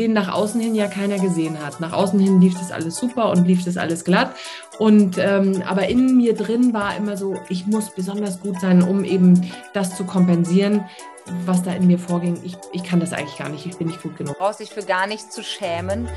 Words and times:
den 0.00 0.14
nach 0.14 0.32
außen 0.32 0.60
hin 0.60 0.74
ja 0.74 0.88
keiner 0.88 1.18
gesehen 1.18 1.62
hat. 1.62 1.78
Nach 1.80 1.92
außen 1.92 2.18
hin 2.18 2.40
lief 2.40 2.54
das 2.54 2.72
alles 2.72 2.96
super 2.96 3.30
und 3.30 3.46
lief 3.46 3.64
das 3.64 3.76
alles 3.76 4.04
glatt. 4.04 4.34
Und 4.78 5.18
ähm, 5.18 5.62
aber 5.68 5.88
in 5.88 6.16
mir 6.16 6.34
drin 6.34 6.72
war 6.72 6.96
immer 6.96 7.16
so, 7.16 7.38
ich 7.50 7.66
muss 7.66 7.90
besonders 7.90 8.40
gut 8.40 8.58
sein, 8.60 8.82
um 8.82 9.04
eben 9.04 9.52
das 9.74 9.96
zu 9.96 10.04
kompensieren, 10.04 10.88
was 11.44 11.62
da 11.62 11.72
in 11.72 11.86
mir 11.86 11.98
vorging. 11.98 12.40
Ich, 12.42 12.56
ich 12.72 12.82
kann 12.82 12.98
das 12.98 13.12
eigentlich 13.12 13.36
gar 13.36 13.50
nicht, 13.50 13.66
ich 13.66 13.76
bin 13.76 13.88
nicht 13.88 14.02
gut 14.02 14.16
genug. 14.16 14.38
Brauchst 14.38 14.60
dich 14.60 14.70
für 14.70 14.82
gar 14.82 15.06
nichts 15.06 15.30
zu 15.30 15.44
schämen. 15.44 16.08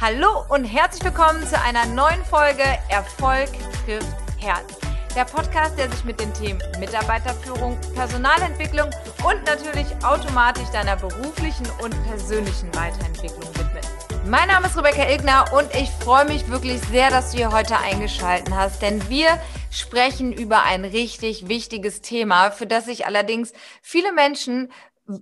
Hallo 0.00 0.44
und 0.48 0.64
herzlich 0.64 1.04
willkommen 1.04 1.46
zu 1.46 1.60
einer 1.60 1.84
neuen 1.94 2.24
Folge 2.24 2.64
Erfolg 2.88 3.50
trifft 3.84 4.16
Herz. 4.38 4.89
Der 5.16 5.24
Podcast, 5.24 5.76
der 5.76 5.90
sich 5.90 6.04
mit 6.04 6.20
den 6.20 6.32
Themen 6.34 6.60
Mitarbeiterführung, 6.78 7.76
Personalentwicklung 7.94 8.88
und 9.24 9.44
natürlich 9.44 9.88
automatisch 10.04 10.68
deiner 10.72 10.94
beruflichen 10.94 11.66
und 11.82 11.90
persönlichen 12.04 12.72
Weiterentwicklung 12.76 13.48
widmet. 13.56 13.84
Mein 14.24 14.46
Name 14.46 14.68
ist 14.68 14.78
Rebecca 14.78 15.08
Ilgner 15.08 15.46
und 15.52 15.68
ich 15.74 15.90
freue 15.90 16.26
mich 16.26 16.48
wirklich 16.48 16.80
sehr, 16.82 17.10
dass 17.10 17.32
du 17.32 17.38
hier 17.38 17.50
heute 17.50 17.76
eingeschaltet 17.78 18.54
hast, 18.54 18.82
denn 18.82 19.08
wir 19.08 19.40
sprechen 19.72 20.32
über 20.32 20.62
ein 20.62 20.84
richtig 20.84 21.48
wichtiges 21.48 22.02
Thema, 22.02 22.52
für 22.52 22.68
das 22.68 22.84
sich 22.84 23.04
allerdings 23.04 23.52
viele 23.82 24.12
Menschen 24.12 24.70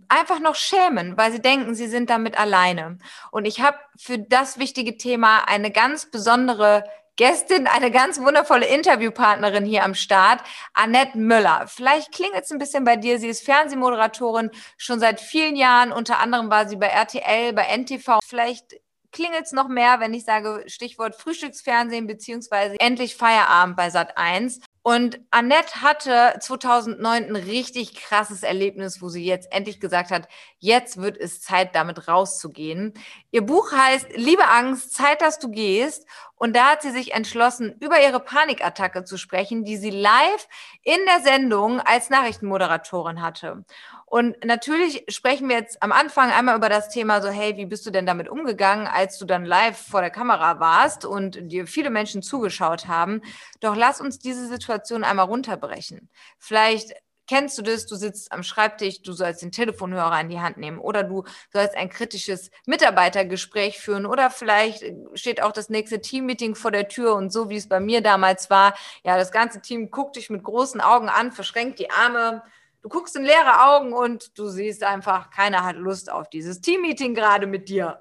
einfach 0.09 0.39
noch 0.39 0.55
schämen, 0.55 1.17
weil 1.17 1.33
sie 1.33 1.41
denken, 1.41 1.75
sie 1.75 1.89
sind 1.89 2.11
damit 2.11 2.39
alleine. 2.39 2.99
Und 3.31 3.47
ich 3.47 3.63
habe 3.63 3.79
für 3.97 4.19
das 4.19 4.59
wichtige 4.59 4.99
Thema 4.99 5.49
eine 5.49 5.71
ganz 5.71 6.11
besondere 6.11 6.85
Gästin, 7.19 7.67
eine 7.67 7.91
ganz 7.91 8.21
wundervolle 8.21 8.67
Interviewpartnerin 8.67 9.65
hier 9.65 9.85
am 9.85 9.95
Start, 9.95 10.41
Annette 10.73 11.19
Müller. 11.19 11.67
Vielleicht 11.67 12.13
klingelt 12.13 12.45
es 12.45 12.53
ein 12.53 12.61
bisschen 12.61 12.85
bei 12.85 12.95
dir. 12.95 13.19
Sie 13.19 13.27
ist 13.27 13.45
Fernsehmoderatorin 13.45 14.53
schon 14.77 15.01
seit 15.01 15.21
vielen 15.21 15.57
Jahren. 15.57 15.91
Unter 15.91 16.21
anderem 16.21 16.49
war 16.49 16.69
sie 16.69 16.77
bei 16.77 16.87
RTL, 16.87 17.53
bei 17.55 17.65
NTV. 17.77 18.21
Vielleicht 18.25 18.77
klingelt 19.11 19.47
es 19.47 19.53
noch 19.53 19.67
mehr, 19.67 19.99
wenn 19.99 20.15
ich 20.15 20.25
sage 20.25 20.63
Stichwort 20.69 21.17
Frühstücksfernsehen 21.17 22.07
beziehungsweise 22.07 22.77
endlich 22.79 23.17
Feierabend 23.17 23.77
bei 23.77 23.91
Sat 23.91 24.17
1. 24.17 24.61
Und 24.83 25.21
Annette 25.31 25.83
hatte 25.83 26.39
2009 26.41 27.25
ein 27.25 27.37
richtig 27.37 27.95
krasses 27.95 28.43
Erlebnis, 28.43 29.03
wo 29.03 29.09
sie 29.09 29.25
jetzt 29.25 29.53
endlich 29.53 29.81
gesagt 29.81 30.11
hat, 30.11 30.29
jetzt 30.59 30.97
wird 30.97 31.17
es 31.17 31.43
Zeit, 31.43 31.75
damit 31.75 32.09
rauszugehen. 32.09 32.95
Ihr 33.31 33.43
Buch 33.43 33.73
heißt 33.73 34.17
Liebe 34.17 34.49
Angst, 34.49 34.95
Zeit, 34.95 35.21
dass 35.21 35.39
du 35.39 35.51
gehst. 35.51 36.07
Und 36.37 36.55
da 36.55 36.71
hat 36.71 36.83
sie 36.83 36.91
sich 36.91 37.13
entschlossen, 37.13 37.75
über 37.81 38.01
ihre 38.01 38.21
Panikattacke 38.21 39.05
zu 39.05 39.19
sprechen, 39.19 39.65
die 39.65 39.77
sie 39.77 39.91
live 39.91 40.49
in 40.83 40.99
der 41.07 41.21
Sendung 41.23 41.81
als 41.81 42.11
Nachrichtenmoderatorin 42.11 43.21
hatte. 43.21 43.65
Und 44.11 44.43
natürlich 44.43 45.05
sprechen 45.09 45.51
wir 45.51 45.57
jetzt 45.57 45.83
am 45.83 45.93
Anfang 45.93 46.31
einmal 46.31 46.57
über 46.57 46.71
das 46.71 46.89
Thema 46.89 47.21
so, 47.21 47.29
hey, 47.29 47.59
wie 47.59 47.67
bist 47.67 47.85
du 47.85 47.91
denn 47.91 48.07
damit 48.07 48.29
umgegangen, 48.31 48.87
als 48.87 49.19
du 49.19 49.27
dann 49.27 49.45
live 49.45 49.77
vor 49.77 50.01
der 50.01 50.11
Kamera 50.11 50.61
warst 50.61 51.05
und 51.05 51.39
dir 51.53 51.67
viele 51.67 51.91
Menschen 51.91 52.23
zugeschaut 52.23 52.89
haben. 52.89 53.21
Doch 53.61 53.77
lass 53.77 54.01
uns 54.01 54.19
diese 54.19 54.49
Situation 54.49 55.05
einmal 55.05 55.27
runterbrechen. 55.27 56.09
Vielleicht 56.39 56.95
Kennst 57.29 57.59
du 57.59 57.63
das? 57.63 57.85
Du 57.85 57.95
sitzt 57.95 58.33
am 58.33 58.43
Schreibtisch, 58.43 59.03
du 59.03 59.13
sollst 59.13 59.43
den 59.43 59.53
Telefonhörer 59.53 60.19
in 60.19 60.31
die 60.31 60.41
Hand 60.41 60.57
nehmen 60.57 60.79
oder 60.79 61.05
du 61.05 61.25
sollst 61.53 61.77
ein 61.77 61.91
kritisches 61.91 62.51
Mitarbeitergespräch 62.65 63.79
führen 63.79 64.07
oder 64.07 64.31
vielleicht 64.31 64.83
steht 65.13 65.43
auch 65.43 65.53
das 65.53 65.69
nächste 65.69 66.01
Teammeeting 66.01 66.55
vor 66.55 66.71
der 66.71 66.89
Tür 66.89 67.15
und 67.17 67.31
so 67.31 67.51
wie 67.51 67.57
es 67.57 67.69
bei 67.69 67.81
mir 67.81 68.01
damals 68.01 68.49
war, 68.49 68.75
ja, 69.05 69.19
das 69.19 69.31
ganze 69.31 69.61
Team 69.61 69.91
guckt 69.91 70.17
dich 70.17 70.31
mit 70.31 70.43
großen 70.43 70.81
Augen 70.81 71.11
an, 71.11 71.31
verschränkt 71.31 71.79
die 71.81 71.91
Arme, 71.91 72.43
du 72.83 72.89
guckst 72.89 73.17
in 73.17 73.25
leere 73.25 73.67
Augen 73.69 73.93
und 73.93 74.39
du 74.39 74.49
siehst 74.49 74.85
einfach, 74.85 75.31
keiner 75.31 75.65
hat 75.65 75.77
Lust 75.77 76.11
auf 76.11 76.29
dieses 76.31 76.61
Teammeeting 76.61 77.15
gerade 77.15 77.47
mit 77.47 77.69
dir. 77.69 77.99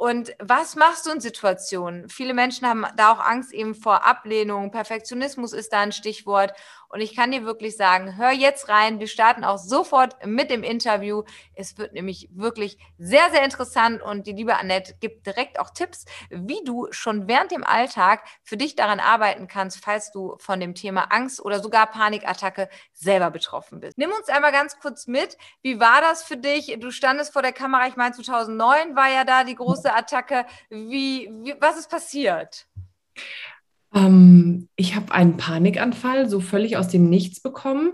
Und 0.00 0.34
was 0.38 0.76
machst 0.76 1.04
du 1.04 1.10
in 1.10 1.20
Situationen? 1.20 2.08
Viele 2.08 2.32
Menschen 2.32 2.66
haben 2.66 2.86
da 2.96 3.12
auch 3.12 3.20
Angst 3.20 3.52
eben 3.52 3.74
vor 3.74 4.06
Ablehnung. 4.06 4.70
Perfektionismus 4.70 5.52
ist 5.52 5.74
da 5.74 5.80
ein 5.80 5.92
Stichwort. 5.92 6.54
Und 6.88 7.02
ich 7.02 7.14
kann 7.14 7.30
dir 7.30 7.44
wirklich 7.44 7.76
sagen, 7.76 8.16
hör 8.16 8.32
jetzt 8.32 8.68
rein. 8.68 8.98
Wir 8.98 9.06
starten 9.06 9.44
auch 9.44 9.58
sofort 9.58 10.16
mit 10.26 10.50
dem 10.50 10.64
Interview. 10.64 11.22
Es 11.54 11.76
wird 11.76 11.92
nämlich 11.92 12.30
wirklich 12.32 12.78
sehr, 12.98 13.30
sehr 13.30 13.44
interessant. 13.44 14.02
Und 14.02 14.26
die 14.26 14.32
liebe 14.32 14.56
Annette 14.56 14.94
gibt 15.00 15.26
direkt 15.26 15.60
auch 15.60 15.68
Tipps, 15.70 16.06
wie 16.30 16.64
du 16.64 16.88
schon 16.90 17.28
während 17.28 17.52
dem 17.52 17.62
Alltag 17.62 18.24
für 18.42 18.56
dich 18.56 18.76
daran 18.76 19.00
arbeiten 19.00 19.48
kannst, 19.48 19.84
falls 19.84 20.10
du 20.10 20.34
von 20.38 20.58
dem 20.60 20.74
Thema 20.74 21.12
Angst 21.12 21.44
oder 21.44 21.60
sogar 21.60 21.86
Panikattacke 21.86 22.70
selber 22.94 23.30
betroffen 23.30 23.80
bist. 23.80 23.98
Nimm 23.98 24.10
uns 24.10 24.30
einmal 24.30 24.50
ganz 24.50 24.80
kurz 24.80 25.06
mit. 25.06 25.36
Wie 25.62 25.78
war 25.78 26.00
das 26.00 26.24
für 26.24 26.38
dich? 26.38 26.74
Du 26.80 26.90
standest 26.90 27.34
vor 27.34 27.42
der 27.42 27.52
Kamera, 27.52 27.86
ich 27.86 27.96
meine 27.96 28.14
2009 28.14 28.96
war 28.96 29.10
ja 29.10 29.24
da 29.24 29.44
die 29.44 29.54
große 29.54 29.89
Attacke. 29.96 30.46
Wie, 30.68 31.30
wie 31.42 31.54
was 31.60 31.78
ist 31.78 31.90
passiert? 31.90 32.66
Ähm, 33.94 34.68
ich 34.76 34.94
habe 34.94 35.12
einen 35.12 35.36
Panikanfall 35.36 36.28
so 36.28 36.40
völlig 36.40 36.76
aus 36.76 36.88
dem 36.88 37.08
Nichts 37.08 37.40
bekommen. 37.40 37.92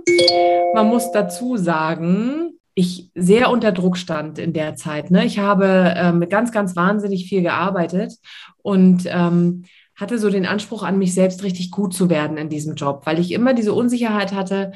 Man 0.74 0.88
muss 0.88 1.12
dazu 1.12 1.56
sagen, 1.56 2.58
ich 2.74 3.10
sehr 3.14 3.50
unter 3.50 3.72
Druck 3.72 3.96
stand 3.96 4.38
in 4.38 4.52
der 4.52 4.76
Zeit. 4.76 5.10
Ne? 5.10 5.24
Ich 5.24 5.38
habe 5.38 5.94
ähm, 5.96 6.28
ganz, 6.28 6.52
ganz 6.52 6.76
wahnsinnig 6.76 7.26
viel 7.26 7.40
gearbeitet 7.40 8.14
und 8.62 9.04
ähm, 9.06 9.64
hatte 9.94 10.18
so 10.18 10.28
den 10.28 10.44
Anspruch 10.44 10.82
an 10.82 10.98
mich 10.98 11.14
selbst, 11.14 11.42
richtig 11.42 11.70
gut 11.70 11.94
zu 11.94 12.10
werden 12.10 12.36
in 12.36 12.50
diesem 12.50 12.74
Job, 12.74 13.02
weil 13.06 13.18
ich 13.18 13.32
immer 13.32 13.54
diese 13.54 13.72
Unsicherheit 13.72 14.34
hatte, 14.34 14.72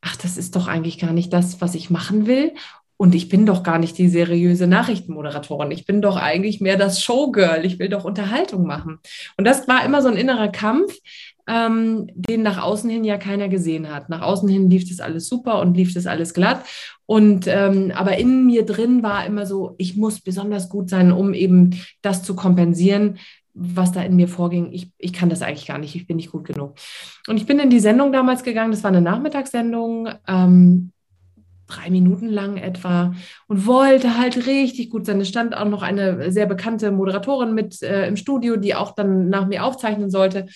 ach, 0.00 0.16
das 0.16 0.36
ist 0.36 0.54
doch 0.54 0.68
eigentlich 0.68 0.98
gar 0.98 1.12
nicht 1.12 1.32
das, 1.32 1.60
was 1.60 1.74
ich 1.74 1.90
machen 1.90 2.28
will. 2.28 2.54
Und 2.96 3.14
ich 3.14 3.28
bin 3.28 3.44
doch 3.44 3.62
gar 3.62 3.78
nicht 3.78 3.98
die 3.98 4.08
seriöse 4.08 4.66
Nachrichtenmoderatorin. 4.66 5.70
Ich 5.70 5.84
bin 5.84 6.00
doch 6.00 6.16
eigentlich 6.16 6.60
mehr 6.60 6.76
das 6.76 7.02
Showgirl. 7.02 7.64
Ich 7.64 7.78
will 7.78 7.88
doch 7.88 8.04
Unterhaltung 8.04 8.66
machen. 8.66 8.98
Und 9.36 9.44
das 9.44 9.68
war 9.68 9.84
immer 9.84 10.00
so 10.00 10.08
ein 10.08 10.16
innerer 10.16 10.48
Kampf, 10.48 10.94
ähm, 11.46 12.08
den 12.14 12.42
nach 12.42 12.62
außen 12.62 12.88
hin 12.88 13.04
ja 13.04 13.18
keiner 13.18 13.48
gesehen 13.48 13.92
hat. 13.92 14.08
Nach 14.08 14.22
außen 14.22 14.48
hin 14.48 14.70
lief 14.70 14.88
das 14.88 15.00
alles 15.00 15.28
super 15.28 15.60
und 15.60 15.76
lief 15.76 15.92
das 15.94 16.06
alles 16.06 16.32
glatt. 16.34 16.64
Und 17.04 17.46
ähm, 17.46 17.92
aber 17.94 18.18
in 18.18 18.46
mir 18.46 18.64
drin 18.64 19.02
war 19.02 19.26
immer 19.26 19.46
so, 19.46 19.74
ich 19.78 19.96
muss 19.96 20.20
besonders 20.20 20.68
gut 20.68 20.90
sein, 20.90 21.12
um 21.12 21.34
eben 21.34 21.80
das 22.02 22.22
zu 22.22 22.34
kompensieren, 22.34 23.18
was 23.54 23.92
da 23.92 24.02
in 24.02 24.16
mir 24.16 24.28
vorging. 24.28 24.72
Ich, 24.72 24.90
ich 24.98 25.12
kann 25.12 25.28
das 25.28 25.42
eigentlich 25.42 25.66
gar 25.66 25.78
nicht. 25.78 25.94
Ich 25.94 26.06
bin 26.06 26.16
nicht 26.16 26.32
gut 26.32 26.44
genug. 26.44 26.74
Und 27.28 27.36
ich 27.36 27.46
bin 27.46 27.58
in 27.58 27.70
die 27.70 27.80
Sendung 27.80 28.12
damals 28.12 28.42
gegangen. 28.42 28.70
Das 28.70 28.82
war 28.82 28.90
eine 28.90 29.00
Nachmittagssendung. 29.00 30.08
Ähm, 30.26 30.92
drei 31.66 31.90
Minuten 31.90 32.28
lang 32.28 32.56
etwa 32.56 33.14
und 33.48 33.66
wollte 33.66 34.18
halt 34.18 34.46
richtig 34.46 34.90
gut 34.90 35.06
sein. 35.06 35.20
Es 35.20 35.28
stand 35.28 35.56
auch 35.56 35.64
noch 35.64 35.82
eine 35.82 36.30
sehr 36.30 36.46
bekannte 36.46 36.90
Moderatorin 36.90 37.54
mit 37.54 37.82
äh, 37.82 38.06
im 38.06 38.16
Studio, 38.16 38.56
die 38.56 38.74
auch 38.74 38.94
dann 38.94 39.28
nach 39.28 39.46
mir 39.46 39.64
aufzeichnen 39.64 40.10
sollte. 40.10 40.46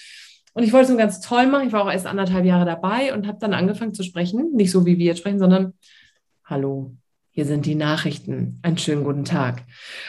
Und 0.53 0.63
ich 0.63 0.73
wollte 0.73 0.93
es 0.93 0.99
ganz 0.99 1.21
toll 1.21 1.47
machen. 1.47 1.67
Ich 1.67 1.73
war 1.73 1.85
auch 1.85 1.93
erst 1.93 2.07
anderthalb 2.07 2.45
Jahre 2.45 2.65
dabei 2.65 3.15
und 3.15 3.27
habe 3.27 3.39
dann 3.41 3.55
angefangen 3.55 3.95
zu 3.95 4.03
sprechen. 4.03 4.53
Nicht 4.55 4.71
so, 4.71 4.87
wie 4.87 4.99
wir 4.99 5.07
jetzt 5.07 5.19
sprechen, 5.19 5.39
sondern 5.39 5.75
Hallo, 6.51 6.97
hier 7.31 7.45
sind 7.45 7.65
die 7.65 7.77
Nachrichten. 7.77 8.59
Einen 8.63 8.77
schönen 8.77 9.05
guten 9.05 9.25
Tag. 9.25 9.63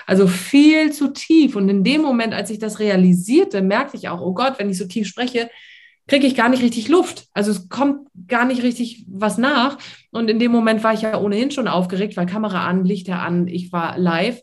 Also 0.07 0.25
viel 0.25 0.91
zu 0.91 1.13
tief. 1.13 1.55
Und 1.55 1.69
in 1.69 1.83
dem 1.83 2.01
Moment, 2.01 2.33
als 2.33 2.49
ich 2.49 2.57
das 2.57 2.79
realisierte, 2.79 3.61
merkte 3.61 3.95
ich 3.95 4.09
auch, 4.09 4.21
oh 4.21 4.33
Gott, 4.33 4.57
wenn 4.57 4.69
ich 4.69 4.79
so 4.79 4.87
tief 4.87 5.07
spreche, 5.07 5.51
kriege 6.11 6.27
ich 6.27 6.35
gar 6.35 6.49
nicht 6.49 6.61
richtig 6.61 6.89
Luft. 6.89 7.27
Also 7.33 7.51
es 7.51 7.69
kommt 7.69 8.09
gar 8.27 8.43
nicht 8.43 8.63
richtig 8.63 9.05
was 9.07 9.37
nach. 9.37 9.77
Und 10.11 10.29
in 10.29 10.39
dem 10.39 10.51
Moment 10.51 10.83
war 10.83 10.93
ich 10.93 11.03
ja 11.03 11.17
ohnehin 11.17 11.51
schon 11.51 11.69
aufgeregt, 11.69 12.17
weil 12.17 12.25
Kamera 12.25 12.67
an, 12.67 12.83
Lichter 12.83 13.21
an, 13.21 13.47
ich 13.47 13.71
war 13.71 13.97
live. 13.97 14.41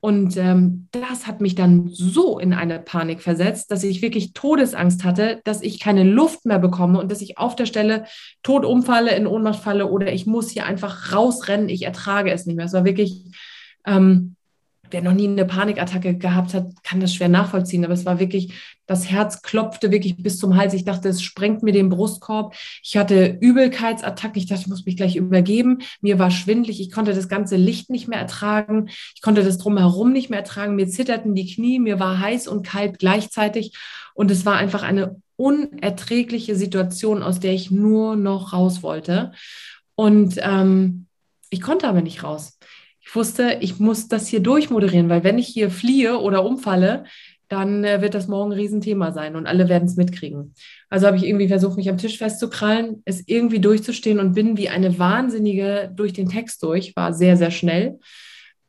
Und 0.00 0.38
ähm, 0.38 0.88
das 0.92 1.26
hat 1.26 1.42
mich 1.42 1.54
dann 1.54 1.88
so 1.88 2.38
in 2.38 2.54
eine 2.54 2.78
Panik 2.78 3.20
versetzt, 3.20 3.70
dass 3.70 3.84
ich 3.84 4.00
wirklich 4.00 4.32
Todesangst 4.32 5.04
hatte, 5.04 5.42
dass 5.44 5.60
ich 5.60 5.78
keine 5.78 6.04
Luft 6.04 6.46
mehr 6.46 6.58
bekomme 6.58 6.98
und 6.98 7.12
dass 7.12 7.20
ich 7.20 7.36
auf 7.36 7.54
der 7.54 7.66
Stelle 7.66 8.06
tot 8.42 8.64
umfalle, 8.64 9.14
in 9.14 9.26
Ohnmacht 9.26 9.60
falle 9.60 9.90
oder 9.90 10.10
ich 10.10 10.24
muss 10.24 10.48
hier 10.48 10.64
einfach 10.64 11.12
rausrennen, 11.12 11.68
ich 11.68 11.82
ertrage 11.82 12.30
es 12.32 12.46
nicht 12.46 12.56
mehr. 12.56 12.64
Es 12.64 12.72
war 12.72 12.86
wirklich 12.86 13.24
ähm, 13.84 14.36
wer 14.90 15.02
noch 15.02 15.12
nie 15.12 15.28
eine 15.28 15.44
Panikattacke 15.44 16.16
gehabt 16.16 16.54
hat, 16.54 16.70
kann 16.82 17.00
das 17.00 17.14
schwer 17.14 17.28
nachvollziehen. 17.28 17.84
Aber 17.84 17.94
es 17.94 18.04
war 18.04 18.20
wirklich, 18.20 18.52
das 18.86 19.10
Herz 19.10 19.42
klopfte 19.42 19.90
wirklich 19.90 20.16
bis 20.22 20.38
zum 20.38 20.56
Hals. 20.56 20.74
Ich 20.74 20.84
dachte, 20.84 21.08
es 21.08 21.22
sprengt 21.22 21.62
mir 21.62 21.72
den 21.72 21.88
Brustkorb. 21.88 22.54
Ich 22.82 22.96
hatte 22.96 23.38
Übelkeitsattacken. 23.40 24.38
Ich 24.40 24.46
dachte, 24.46 24.62
ich 24.62 24.68
muss 24.68 24.86
mich 24.86 24.96
gleich 24.96 25.16
übergeben. 25.16 25.78
Mir 26.00 26.18
war 26.18 26.30
schwindlig. 26.30 26.80
Ich 26.80 26.90
konnte 26.90 27.14
das 27.14 27.28
ganze 27.28 27.56
Licht 27.56 27.90
nicht 27.90 28.08
mehr 28.08 28.18
ertragen. 28.18 28.88
Ich 29.14 29.22
konnte 29.22 29.42
das 29.44 29.58
drumherum 29.58 30.12
nicht 30.12 30.30
mehr 30.30 30.40
ertragen. 30.40 30.76
Mir 30.76 30.88
zitterten 30.88 31.34
die 31.34 31.52
Knie. 31.52 31.78
Mir 31.78 31.98
war 31.98 32.18
heiß 32.18 32.48
und 32.48 32.66
kalt 32.66 32.98
gleichzeitig. 32.98 33.76
Und 34.14 34.30
es 34.30 34.46
war 34.46 34.56
einfach 34.56 34.82
eine 34.82 35.20
unerträgliche 35.36 36.54
Situation, 36.54 37.22
aus 37.22 37.40
der 37.40 37.54
ich 37.54 37.70
nur 37.70 38.16
noch 38.16 38.52
raus 38.52 38.82
wollte. 38.82 39.32
Und 39.94 40.36
ähm, 40.42 41.06
ich 41.50 41.60
konnte 41.60 41.88
aber 41.88 42.02
nicht 42.02 42.22
raus 42.22 42.59
ich 43.10 43.16
wusste, 43.16 43.58
ich 43.60 43.80
muss 43.80 44.06
das 44.06 44.28
hier 44.28 44.38
durchmoderieren, 44.38 45.08
weil 45.08 45.24
wenn 45.24 45.36
ich 45.36 45.48
hier 45.48 45.72
fliehe 45.72 46.20
oder 46.20 46.44
umfalle, 46.44 47.02
dann 47.48 47.82
äh, 47.82 48.00
wird 48.00 48.14
das 48.14 48.28
morgen 48.28 48.52
ein 48.52 48.58
Riesenthema 48.58 49.10
sein 49.10 49.34
und 49.34 49.48
alle 49.48 49.68
werden 49.68 49.86
es 49.86 49.96
mitkriegen. 49.96 50.54
Also 50.90 51.08
habe 51.08 51.16
ich 51.16 51.26
irgendwie 51.26 51.48
versucht, 51.48 51.76
mich 51.76 51.90
am 51.90 51.98
Tisch 51.98 52.18
festzukrallen, 52.18 53.02
es 53.04 53.26
irgendwie 53.26 53.58
durchzustehen 53.58 54.20
und 54.20 54.34
bin 54.34 54.56
wie 54.56 54.68
eine 54.68 55.00
Wahnsinnige 55.00 55.90
durch 55.92 56.12
den 56.12 56.28
Text 56.28 56.62
durch, 56.62 56.94
war 56.94 57.12
sehr, 57.12 57.36
sehr 57.36 57.50
schnell. 57.50 57.98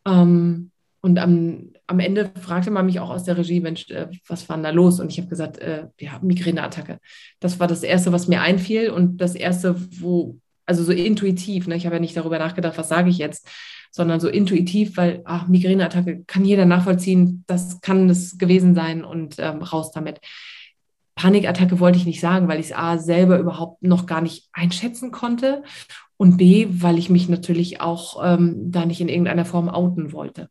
Ähm, 0.07 0.71
und 1.01 1.19
am, 1.19 1.73
am 1.85 1.99
Ende 1.99 2.31
fragte 2.41 2.71
man 2.71 2.87
mich 2.87 2.99
auch 2.99 3.11
aus 3.11 3.25
der 3.25 3.37
Regie, 3.37 3.59
Mensch, 3.59 3.91
äh, 3.91 4.07
was 4.27 4.49
war 4.49 4.57
denn 4.57 4.63
da 4.63 4.71
los? 4.71 4.99
Und 4.99 5.11
ich 5.11 5.19
habe 5.19 5.29
gesagt, 5.29 5.59
äh, 5.59 5.85
ja, 5.99 6.17
Migräneattacke. 6.19 6.97
Das 7.39 7.59
war 7.59 7.67
das 7.67 7.83
Erste, 7.83 8.11
was 8.11 8.27
mir 8.27 8.41
einfiel 8.41 8.89
und 8.89 9.17
das 9.17 9.35
Erste, 9.35 9.75
wo, 10.01 10.39
also 10.65 10.83
so 10.83 10.91
intuitiv, 10.91 11.67
ne? 11.67 11.75
ich 11.75 11.85
habe 11.85 11.97
ja 11.97 12.01
nicht 12.01 12.17
darüber 12.17 12.39
nachgedacht, 12.39 12.79
was 12.79 12.89
sage 12.89 13.11
ich 13.11 13.19
jetzt, 13.19 13.47
sondern 13.91 14.19
so 14.19 14.29
intuitiv, 14.29 14.97
weil 14.97 15.21
ach, 15.25 15.47
Migräneattacke 15.47 16.23
kann 16.25 16.45
jeder 16.45 16.65
nachvollziehen, 16.65 17.43
das 17.47 17.81
kann 17.81 18.09
es 18.09 18.37
gewesen 18.37 18.73
sein 18.73 19.03
und 19.03 19.35
ähm, 19.37 19.61
raus 19.61 19.91
damit. 19.91 20.19
Panikattacke 21.15 21.79
wollte 21.79 21.97
ich 21.97 22.05
nicht 22.05 22.21
sagen, 22.21 22.47
weil 22.47 22.59
ich 22.59 22.67
es 22.67 22.73
A 22.73 22.97
selber 22.97 23.37
überhaupt 23.37 23.83
noch 23.83 24.05
gar 24.05 24.21
nicht 24.21 24.49
einschätzen 24.53 25.11
konnte 25.11 25.63
und 26.17 26.37
B, 26.37 26.67
weil 26.69 26.97
ich 26.97 27.09
mich 27.09 27.29
natürlich 27.29 27.81
auch 27.81 28.21
ähm, 28.23 28.71
da 28.71 28.85
nicht 28.85 29.01
in 29.01 29.09
irgendeiner 29.09 29.45
Form 29.45 29.69
outen 29.69 30.13
wollte. 30.13 30.49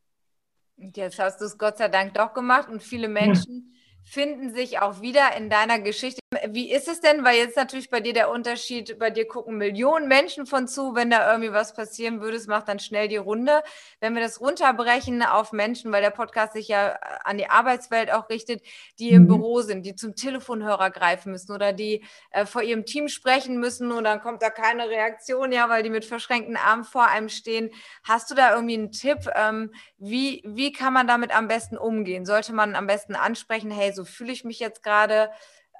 Jetzt 0.77 1.19
hast 1.19 1.41
du 1.41 1.47
es 1.47 1.59
Gott 1.59 1.79
sei 1.79 1.89
Dank 1.89 2.15
doch 2.15 2.35
gemacht 2.35 2.69
und 2.69 2.83
viele 2.83 3.09
Menschen 3.09 3.73
ja. 3.73 3.81
finden 4.05 4.55
sich 4.55 4.79
auch 4.81 5.01
wieder 5.01 5.37
in 5.37 5.51
deiner 5.51 5.79
Geschichte 5.79 6.19
wie 6.50 6.71
ist 6.71 6.87
es 6.87 7.00
denn, 7.00 7.25
weil 7.25 7.38
jetzt 7.38 7.56
natürlich 7.56 7.91
bei 7.91 7.99
dir 7.99 8.12
der 8.12 8.31
Unterschied, 8.31 9.00
bei 9.00 9.11
dir 9.11 9.27
gucken 9.27 9.56
Millionen 9.56 10.06
Menschen 10.06 10.47
von 10.47 10.69
zu, 10.69 10.94
wenn 10.94 11.11
da 11.11 11.29
irgendwie 11.29 11.53
was 11.53 11.75
passieren 11.75 12.21
würde, 12.21 12.37
es 12.37 12.47
macht 12.47 12.69
dann 12.69 12.79
schnell 12.79 13.09
die 13.09 13.17
Runde. 13.17 13.65
Wenn 13.99 14.15
wir 14.15 14.23
das 14.23 14.41
runterbrechen 14.41 15.25
auf 15.25 15.50
Menschen, 15.50 15.91
weil 15.91 16.03
der 16.03 16.11
Podcast 16.11 16.53
sich 16.53 16.69
ja 16.69 16.93
an 17.25 17.37
die 17.37 17.50
Arbeitswelt 17.50 18.12
auch 18.12 18.29
richtet, 18.29 18.62
die 19.00 19.11
im 19.11 19.25
mhm. 19.25 19.27
Büro 19.27 19.62
sind, 19.62 19.85
die 19.85 19.97
zum 19.97 20.15
Telefonhörer 20.15 20.91
greifen 20.91 21.32
müssen 21.32 21.50
oder 21.50 21.73
die 21.73 22.05
äh, 22.31 22.47
vor 22.47 22.62
ihrem 22.62 22.87
Team 22.87 23.09
sprechen 23.09 23.59
müssen 23.59 23.91
und 23.91 24.05
dann 24.05 24.21
kommt 24.21 24.41
da 24.41 24.50
keine 24.50 24.88
Reaktion, 24.88 25.50
ja, 25.50 25.69
weil 25.69 25.82
die 25.82 25.91
mit 25.91 26.05
verschränkten 26.05 26.56
Armen 26.56 26.85
vor 26.85 27.09
einem 27.09 27.29
stehen. 27.29 27.71
Hast 28.05 28.31
du 28.31 28.37
da 28.37 28.55
irgendwie 28.55 28.75
einen 28.75 28.93
Tipp, 28.93 29.29
ähm, 29.35 29.73
wie, 29.99 30.44
wie 30.47 30.71
kann 30.71 30.93
man 30.93 31.09
damit 31.09 31.37
am 31.37 31.49
besten 31.49 31.77
umgehen? 31.77 32.25
Sollte 32.25 32.53
man 32.53 32.77
am 32.77 32.87
besten 32.87 33.17
ansprechen, 33.17 33.73
hey, 33.73 33.93
so 33.93 34.05
fühle 34.05 34.31
ich 34.31 34.44
mich 34.44 34.61
jetzt 34.61 34.85
gerade? 34.85 35.31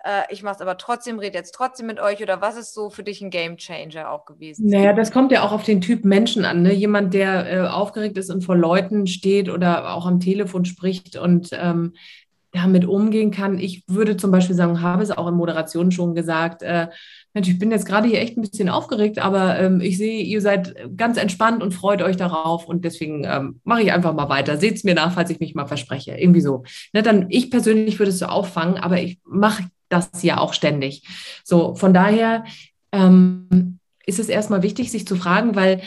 Äh, 0.05 0.23
ich 0.31 0.43
mache 0.43 0.57
es 0.57 0.61
aber 0.61 0.77
trotzdem, 0.77 1.19
rede 1.19 1.37
jetzt 1.37 1.55
trotzdem 1.55 1.87
mit 1.87 2.01
euch 2.01 2.23
oder 2.23 2.41
was 2.41 2.57
ist 2.57 2.75
so 2.75 2.91
für 2.91 3.03
dich 3.03 3.21
ein 3.21 3.31
Game 3.31 3.57
Changer 3.57 4.11
auch 4.11 4.25
gewesen? 4.25 4.69
Naja, 4.69 4.93
das 4.93 5.11
kommt 5.11 5.33
ja 5.33 5.43
auch 5.43 5.53
auf 5.53 5.65
den 5.65 5.81
Typ 5.81 6.05
Menschen 6.05 6.45
an. 6.45 6.63
Ne? 6.63 6.73
Jemand, 6.73 7.15
der 7.15 7.53
äh, 7.53 7.69
aufgeregt 7.69 8.17
ist 8.17 8.31
und 8.31 8.43
vor 8.43 8.57
Leuten 8.57 9.07
steht 9.07 9.49
oder 9.49 9.93
auch 9.93 10.07
am 10.07 10.21
Telefon 10.21 10.65
spricht 10.65 11.17
und 11.17 11.51
ähm, 11.53 11.95
damit 12.53 12.85
umgehen 12.85 13.31
kann. 13.31 13.59
Ich 13.59 13.85
würde 13.87 14.17
zum 14.17 14.31
Beispiel 14.33 14.57
sagen, 14.57 14.81
habe 14.81 15.03
es 15.03 15.11
auch 15.11 15.29
in 15.29 15.35
Moderation 15.35 15.93
schon 15.93 16.15
gesagt, 16.15 16.63
äh, 16.63 16.89
Mensch, 17.33 17.49
ich 17.49 17.61
bin 17.61 17.71
jetzt 17.71 17.87
gerade 17.87 18.09
hier 18.09 18.21
echt 18.21 18.37
ein 18.37 18.43
bisschen 18.43 18.69
aufgeregt, 18.69 19.21
aber 19.21 19.57
ähm, 19.61 19.81
ich 19.81 19.99
sehe, 19.99 20.23
ihr 20.23 20.41
seid 20.41 20.75
ganz 20.97 21.17
entspannt 21.17 21.63
und 21.63 21.73
freut 21.73 22.03
euch 22.03 22.17
darauf 22.17 22.67
und 22.67 22.85
deswegen 22.85 23.25
ähm, 23.25 23.61
mache 23.63 23.83
ich 23.83 23.93
einfach 23.93 24.15
mal 24.15 24.29
weiter. 24.29 24.57
Seht 24.57 24.77
es 24.77 24.85
mir 24.85 24.95
nach, 24.95 25.13
falls 25.13 25.31
ich 25.31 25.39
mich 25.39 25.55
mal 25.55 25.67
verspreche. 25.67 26.17
Irgendwie 26.17 26.41
so. 26.41 26.65
Ne, 26.93 27.03
dann, 27.03 27.27
ich 27.29 27.51
persönlich 27.51 28.01
würde 28.01 28.11
es 28.11 28.19
so 28.19 28.27
auffangen, 28.27 28.79
aber 28.79 29.01
ich 29.01 29.21
mache 29.25 29.65
das 29.91 30.23
ja 30.23 30.39
auch 30.39 30.55
ständig. 30.55 31.03
So, 31.45 31.75
von 31.75 31.93
daher 31.93 32.45
ähm, 32.93 33.79
ist 34.07 34.19
es 34.19 34.29
erstmal 34.29 34.63
wichtig, 34.63 34.91
sich 34.91 35.07
zu 35.07 35.17
fragen, 35.17 35.55
weil 35.55 35.83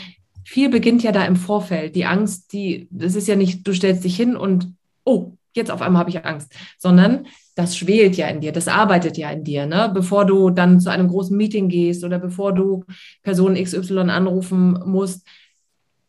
viel 0.46 0.70
beginnt 0.70 1.04
ja 1.04 1.12
da 1.12 1.26
im 1.26 1.36
Vorfeld. 1.36 1.96
Die 1.96 2.06
Angst, 2.06 2.54
die, 2.54 2.88
das 2.92 3.16
ist 3.16 3.28
ja 3.28 3.36
nicht, 3.36 3.68
du 3.68 3.74
stellst 3.74 4.04
dich 4.04 4.16
hin 4.16 4.36
und, 4.36 4.74
oh, 5.06 5.32
jetzt 5.56 5.72
auf 5.72 5.82
einmal 5.82 6.02
habe 6.02 6.10
ich 6.10 6.26
Angst, 6.26 6.54
sondern 6.78 7.28
das 7.56 7.78
schwelt 7.78 8.16
ja 8.18 8.28
in 8.28 8.42
dir, 8.42 8.52
das 8.52 8.68
arbeitet 8.68 9.18
ja 9.18 9.30
in 9.30 9.44
dir, 9.44 9.66
ne? 9.68 9.92
Bevor 9.94 10.26
du 10.26 10.50
dann 10.50 10.80
zu 10.80 10.90
einem 10.90 11.08
großen 11.08 11.38
Meeting 11.38 11.70
gehst 11.70 12.04
oder 12.04 12.18
bevor 12.18 12.54
du 12.54 12.84
Person 13.22 13.56
XY 13.56 14.00
anrufen 14.10 14.80
musst, 14.86 15.28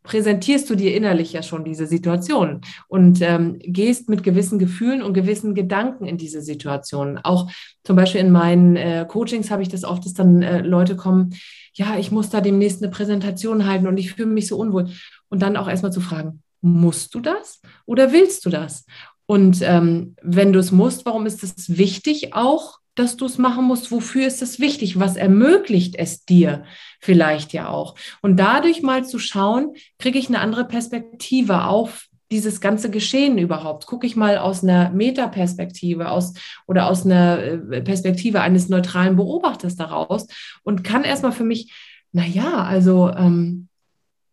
präsentierst 0.04 0.70
du 0.70 0.76
dir 0.76 0.94
innerlich 0.94 1.32
ja 1.32 1.42
schon 1.42 1.64
diese 1.64 1.86
Situation 1.86 2.60
und 2.86 3.20
ähm, 3.22 3.58
gehst 3.58 4.08
mit 4.08 4.22
gewissen 4.22 4.58
Gefühlen 4.60 5.02
und 5.02 5.14
gewissen 5.14 5.54
Gedanken 5.54 6.04
in 6.04 6.18
diese 6.18 6.42
Situation. 6.42 7.18
Auch 7.18 7.50
zum 7.82 7.96
Beispiel 7.96 8.20
in 8.20 8.30
meinen 8.30 8.76
äh, 8.76 9.06
Coachings 9.08 9.50
habe 9.50 9.62
ich 9.62 9.68
das 9.68 9.82
oft, 9.82 10.04
dass 10.04 10.12
dann 10.12 10.42
äh, 10.42 10.60
Leute 10.60 10.94
kommen, 10.94 11.34
ja, 11.72 11.96
ich 11.98 12.12
muss 12.12 12.28
da 12.28 12.40
demnächst 12.40 12.82
eine 12.82 12.92
Präsentation 12.92 13.66
halten 13.66 13.88
und 13.88 13.96
ich 13.96 14.12
fühle 14.12 14.28
mich 14.28 14.46
so 14.46 14.58
unwohl. 14.58 14.90
Und 15.28 15.42
dann 15.42 15.56
auch 15.56 15.68
erstmal 15.68 15.92
zu 15.92 16.00
fragen, 16.00 16.42
musst 16.60 17.14
du 17.14 17.20
das 17.20 17.60
oder 17.86 18.12
willst 18.12 18.44
du 18.46 18.50
das? 18.50 18.84
Und 19.26 19.62
ähm, 19.62 20.16
wenn 20.22 20.52
du 20.52 20.58
es 20.58 20.70
musst, 20.70 21.06
warum 21.06 21.24
ist 21.24 21.42
es 21.42 21.78
wichtig 21.78 22.34
auch, 22.34 22.78
dass 22.94 23.16
du 23.16 23.26
es 23.26 23.38
machen 23.38 23.64
musst? 23.64 23.90
Wofür 23.90 24.26
ist 24.26 24.42
es 24.42 24.60
wichtig? 24.60 24.98
Was 24.98 25.16
ermöglicht 25.16 25.96
es 25.96 26.24
dir 26.24 26.64
vielleicht 27.00 27.52
ja 27.52 27.68
auch? 27.68 27.94
Und 28.22 28.36
dadurch 28.36 28.82
mal 28.82 29.04
zu 29.04 29.18
schauen, 29.18 29.74
kriege 29.98 30.18
ich 30.18 30.28
eine 30.28 30.40
andere 30.40 30.64
Perspektive 30.64 31.64
auf 31.64 32.08
dieses 32.30 32.60
ganze 32.60 32.90
Geschehen 32.90 33.38
überhaupt? 33.38 33.86
Gucke 33.86 34.06
ich 34.06 34.16
mal 34.16 34.38
aus 34.38 34.62
einer 34.62 34.90
Metaperspektive 34.90 36.10
aus 36.10 36.34
oder 36.66 36.88
aus 36.88 37.04
einer 37.04 37.38
äh, 37.38 37.82
Perspektive 37.82 38.40
eines 38.40 38.68
neutralen 38.68 39.16
Beobachters 39.16 39.76
daraus 39.76 40.26
und 40.62 40.84
kann 40.84 41.04
erstmal 41.04 41.32
für 41.32 41.44
mich, 41.44 41.72
naja, 42.12 42.62
also 42.64 43.10
ähm, 43.10 43.68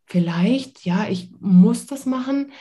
vielleicht, 0.05 0.85
ja, 0.85 1.07
ich 1.09 1.29
muss 1.39 1.85
das 1.85 2.05
machen, 2.05 2.51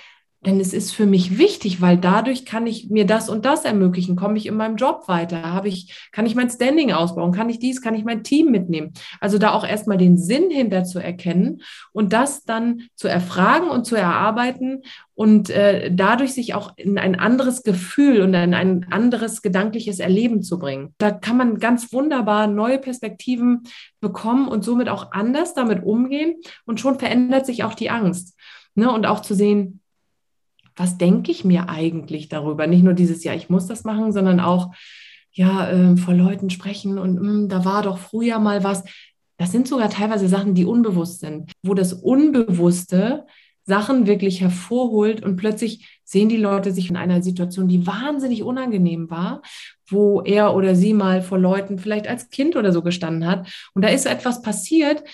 denn 0.46 0.58
es 0.58 0.72
ist 0.72 0.92
für 0.92 1.04
mich 1.04 1.36
wichtig, 1.36 1.82
weil 1.82 1.98
dadurch 1.98 2.46
kann 2.46 2.66
ich 2.66 2.88
mir 2.88 3.04
das 3.04 3.28
und 3.28 3.44
das 3.44 3.66
ermöglichen. 3.66 4.16
Komme 4.16 4.38
ich 4.38 4.46
in 4.46 4.56
meinem 4.56 4.76
Job 4.76 5.06
weiter? 5.06 5.52
Habe 5.52 5.68
ich, 5.68 6.08
kann 6.12 6.24
ich 6.24 6.34
mein 6.34 6.48
Standing 6.48 6.92
ausbauen? 6.92 7.32
Kann 7.32 7.50
ich 7.50 7.58
dies? 7.58 7.82
Kann 7.82 7.94
ich 7.94 8.04
mein 8.04 8.24
Team 8.24 8.50
mitnehmen? 8.50 8.94
Also 9.20 9.36
da 9.36 9.52
auch 9.52 9.66
erstmal 9.66 9.98
den 9.98 10.16
Sinn 10.16 10.50
hinter 10.50 10.84
zu 10.84 10.98
erkennen 10.98 11.60
und 11.92 12.14
das 12.14 12.44
dann 12.44 12.84
zu 12.94 13.06
erfragen 13.06 13.68
und 13.68 13.84
zu 13.84 13.96
erarbeiten 13.96 14.82
und 15.14 15.50
äh, 15.50 15.94
dadurch 15.94 16.32
sich 16.32 16.54
auch 16.54 16.72
in 16.78 16.96
ein 16.96 17.16
anderes 17.16 17.62
Gefühl 17.62 18.22
und 18.22 18.32
in 18.32 18.54
ein 18.54 18.86
anderes 18.90 19.42
gedankliches 19.42 19.98
Erleben 19.98 20.42
zu 20.42 20.58
bringen. 20.58 20.94
Da 20.96 21.10
kann 21.10 21.36
man 21.36 21.58
ganz 21.58 21.92
wunderbar 21.92 22.46
neue 22.46 22.78
Perspektiven 22.78 23.64
bekommen 24.00 24.48
und 24.48 24.64
somit 24.64 24.88
auch 24.88 25.12
anders 25.12 25.52
damit 25.52 25.82
umgehen 25.84 26.36
und 26.64 26.80
schon 26.80 26.98
verändert 26.98 27.44
sich 27.44 27.62
auch 27.62 27.74
die 27.74 27.90
Angst. 27.90 28.38
Ne? 28.74 28.90
Und 28.90 29.04
auch 29.04 29.20
zu 29.20 29.34
sehen, 29.34 29.79
was 30.76 30.98
denke 30.98 31.30
ich 31.30 31.44
mir 31.44 31.68
eigentlich 31.68 32.28
darüber? 32.28 32.66
Nicht 32.66 32.82
nur 32.82 32.94
dieses, 32.94 33.24
ja, 33.24 33.34
ich 33.34 33.50
muss 33.50 33.66
das 33.66 33.84
machen, 33.84 34.12
sondern 34.12 34.40
auch, 34.40 34.72
ja, 35.32 35.70
äh, 35.70 35.96
vor 35.96 36.14
Leuten 36.14 36.50
sprechen 36.50 36.98
und 36.98 37.14
mh, 37.14 37.20
hm, 37.20 37.48
da 37.48 37.64
war 37.64 37.82
doch 37.82 37.98
früher 37.98 38.38
mal 38.38 38.64
was. 38.64 38.84
Das 39.36 39.52
sind 39.52 39.68
sogar 39.68 39.88
teilweise 39.88 40.28
Sachen, 40.28 40.54
die 40.54 40.64
unbewusst 40.64 41.20
sind, 41.20 41.52
wo 41.62 41.74
das 41.74 41.92
Unbewusste 41.92 43.26
Sachen 43.64 44.06
wirklich 44.06 44.40
hervorholt 44.40 45.22
und 45.22 45.36
plötzlich 45.36 46.00
sehen 46.04 46.28
die 46.28 46.36
Leute 46.36 46.72
sich 46.72 46.90
in 46.90 46.96
einer 46.96 47.22
Situation, 47.22 47.68
die 47.68 47.86
wahnsinnig 47.86 48.42
unangenehm 48.42 49.10
war, 49.10 49.42
wo 49.88 50.22
er 50.22 50.54
oder 50.54 50.74
sie 50.74 50.92
mal 50.92 51.22
vor 51.22 51.38
Leuten 51.38 51.78
vielleicht 51.78 52.08
als 52.08 52.30
Kind 52.30 52.56
oder 52.56 52.72
so 52.72 52.82
gestanden 52.82 53.26
hat. 53.28 53.48
Und 53.74 53.82
da 53.82 53.88
ist 53.88 54.06
etwas 54.06 54.42
passiert, 54.42 55.04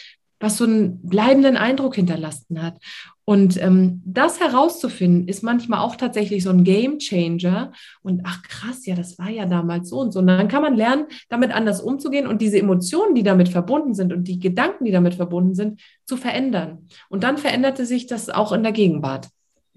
was 0.40 0.56
so 0.56 0.64
einen 0.64 1.06
bleibenden 1.06 1.56
Eindruck 1.56 1.96
hinterlassen 1.96 2.62
hat. 2.62 2.78
Und 3.28 3.60
ähm, 3.60 4.02
das 4.04 4.38
herauszufinden, 4.38 5.26
ist 5.26 5.42
manchmal 5.42 5.80
auch 5.80 5.96
tatsächlich 5.96 6.44
so 6.44 6.50
ein 6.50 6.62
Game 6.62 6.98
Changer. 6.98 7.72
Und 8.02 8.22
ach 8.24 8.40
krass, 8.42 8.86
ja, 8.86 8.94
das 8.94 9.18
war 9.18 9.28
ja 9.28 9.46
damals 9.46 9.88
so 9.88 9.98
und 9.98 10.12
so. 10.12 10.20
Und 10.20 10.28
dann 10.28 10.46
kann 10.46 10.62
man 10.62 10.76
lernen, 10.76 11.06
damit 11.28 11.52
anders 11.52 11.80
umzugehen 11.80 12.28
und 12.28 12.40
diese 12.40 12.58
Emotionen, 12.58 13.16
die 13.16 13.24
damit 13.24 13.48
verbunden 13.48 13.94
sind 13.94 14.12
und 14.12 14.28
die 14.28 14.38
Gedanken, 14.38 14.84
die 14.84 14.92
damit 14.92 15.16
verbunden 15.16 15.56
sind, 15.56 15.80
zu 16.04 16.16
verändern. 16.16 16.86
Und 17.08 17.24
dann 17.24 17.36
veränderte 17.36 17.84
sich 17.84 18.06
das 18.06 18.30
auch 18.30 18.52
in 18.52 18.62
der 18.62 18.70
Gegenwart. 18.70 19.28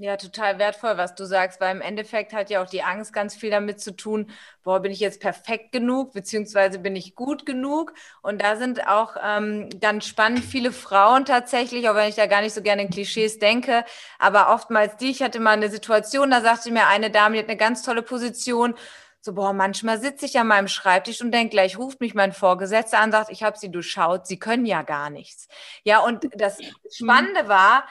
Ja, 0.02 0.16
total 0.16 0.60
wertvoll, 0.60 0.96
was 0.96 1.14
du 1.14 1.26
sagst, 1.26 1.60
weil 1.60 1.76
im 1.76 1.82
Endeffekt 1.82 2.32
hat 2.32 2.50
ja 2.50 2.64
auch 2.64 2.70
die 2.70 2.84
Angst 2.84 3.12
ganz 3.12 3.36
viel 3.36 3.50
damit 3.50 3.82
zu 3.82 3.94
tun, 3.94 4.32
boah, 4.64 4.80
bin 4.80 4.94
ich 4.94 5.02
jetzt 5.02 5.20
perfekt 5.20 5.74
genug, 5.74 6.14
beziehungsweise 6.14 6.80
bin 6.80 6.96
ich 6.96 7.16
gut 7.16 7.46
genug? 7.46 7.94
Und 8.22 8.42
da 8.42 8.56
sind 8.56 8.88
auch 8.88 9.18
ähm, 9.22 9.68
ganz 9.82 10.08
spannend 10.08 10.46
viele 10.46 10.72
Frauen 10.72 11.26
tatsächlich, 11.26 11.90
auch 11.90 11.96
wenn 11.96 12.08
ich 12.08 12.16
da 12.16 12.28
gar 12.28 12.40
nicht 12.40 12.54
so 12.54 12.62
gerne 12.62 12.84
in 12.84 12.90
Klischees 12.90 13.40
denke, 13.40 13.84
aber 14.20 14.54
oftmals 14.54 14.96
die, 14.96 15.10
ich 15.10 15.22
hatte 15.22 15.42
mal 15.42 15.52
eine 15.52 15.70
Situation, 15.70 16.32
da 16.32 16.40
sagte 16.40 16.72
mir 16.72 16.88
eine 16.88 17.12
Dame, 17.12 17.34
die 17.34 17.40
hat 17.40 17.50
eine 17.50 17.58
ganz 17.58 17.84
tolle 17.84 18.02
Position, 18.02 18.76
so, 19.20 19.34
boah, 19.34 19.52
manchmal 19.52 20.00
sitze 20.00 20.26
ich 20.26 20.40
an 20.40 20.48
meinem 20.48 20.70
Schreibtisch 20.70 21.20
und 21.20 21.34
denke 21.34 21.50
gleich, 21.50 21.78
ruft 21.78 22.00
mich 22.00 22.14
mein 22.14 22.32
Vorgesetzter 22.32 23.00
an, 23.00 23.12
sagt, 23.12 23.32
ich 23.32 23.44
habe 23.44 23.60
sie 23.60 23.70
durchschaut, 23.70 24.28
sie 24.28 24.40
können 24.40 24.66
ja 24.66 24.82
gar 24.82 25.10
nichts. 25.10 25.50
Ja, 25.84 26.00
und 26.00 26.30
das 26.36 26.58
mhm. 26.60 26.64
Spannende 26.90 27.50
war, 27.50 27.84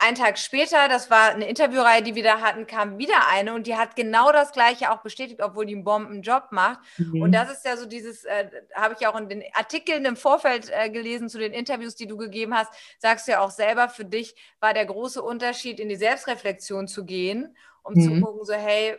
ein 0.00 0.14
Tag 0.14 0.38
später, 0.38 0.88
das 0.88 1.10
war 1.10 1.30
eine 1.30 1.48
Interviewreihe, 1.48 2.02
die 2.02 2.14
wir 2.14 2.22
da 2.22 2.40
hatten, 2.40 2.68
kam 2.68 2.98
wieder 2.98 3.26
eine 3.32 3.52
und 3.52 3.66
die 3.66 3.76
hat 3.76 3.96
genau 3.96 4.30
das 4.30 4.52
Gleiche 4.52 4.92
auch 4.92 5.02
bestätigt, 5.02 5.42
obwohl 5.42 5.66
die 5.66 5.74
einen 5.74 5.82
Bombenjob 5.82 6.52
macht. 6.52 6.78
Mhm. 6.98 7.22
Und 7.22 7.32
das 7.32 7.50
ist 7.50 7.64
ja 7.64 7.76
so 7.76 7.84
dieses, 7.84 8.24
äh, 8.24 8.48
habe 8.74 8.94
ich 8.98 9.06
auch 9.08 9.16
in 9.18 9.28
den 9.28 9.42
Artikeln 9.54 10.04
im 10.04 10.16
Vorfeld 10.16 10.70
äh, 10.70 10.88
gelesen 10.88 11.28
zu 11.28 11.38
den 11.38 11.52
Interviews, 11.52 11.96
die 11.96 12.06
du 12.06 12.16
gegeben 12.16 12.54
hast, 12.54 12.72
sagst 12.98 13.26
du 13.26 13.32
ja 13.32 13.40
auch 13.40 13.50
selber, 13.50 13.88
für 13.88 14.04
dich 14.04 14.36
war 14.60 14.72
der 14.72 14.86
große 14.86 15.20
Unterschied, 15.20 15.80
in 15.80 15.88
die 15.88 15.96
Selbstreflexion 15.96 16.86
zu 16.86 17.04
gehen, 17.04 17.56
um 17.82 17.94
mhm. 17.94 18.00
zu 18.00 18.20
gucken, 18.20 18.44
so 18.44 18.52
hey, 18.52 18.96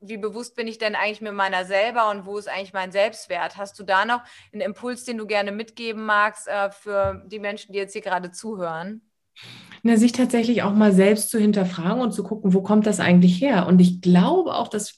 wie 0.00 0.18
bewusst 0.18 0.54
bin 0.54 0.66
ich 0.66 0.76
denn 0.76 0.96
eigentlich 0.96 1.22
mit 1.22 1.32
meiner 1.32 1.64
selber 1.64 2.10
und 2.10 2.26
wo 2.26 2.36
ist 2.36 2.48
eigentlich 2.48 2.74
mein 2.74 2.92
Selbstwert? 2.92 3.56
Hast 3.56 3.78
du 3.78 3.84
da 3.84 4.04
noch 4.04 4.20
einen 4.52 4.60
Impuls, 4.60 5.04
den 5.04 5.16
du 5.16 5.26
gerne 5.26 5.52
mitgeben 5.52 6.04
magst 6.04 6.46
äh, 6.46 6.70
für 6.70 7.22
die 7.26 7.38
Menschen, 7.38 7.72
die 7.72 7.78
jetzt 7.78 7.92
hier 7.92 8.02
gerade 8.02 8.32
zuhören? 8.32 9.00
Na, 9.84 9.96
sich 9.96 10.12
tatsächlich 10.12 10.62
auch 10.62 10.74
mal 10.74 10.92
selbst 10.92 11.30
zu 11.30 11.38
hinterfragen 11.40 12.00
und 12.00 12.12
zu 12.12 12.22
gucken, 12.22 12.54
wo 12.54 12.62
kommt 12.62 12.86
das 12.86 13.00
eigentlich 13.00 13.40
her? 13.40 13.66
Und 13.66 13.80
ich 13.80 14.00
glaube 14.00 14.54
auch, 14.54 14.68
dass 14.68 14.96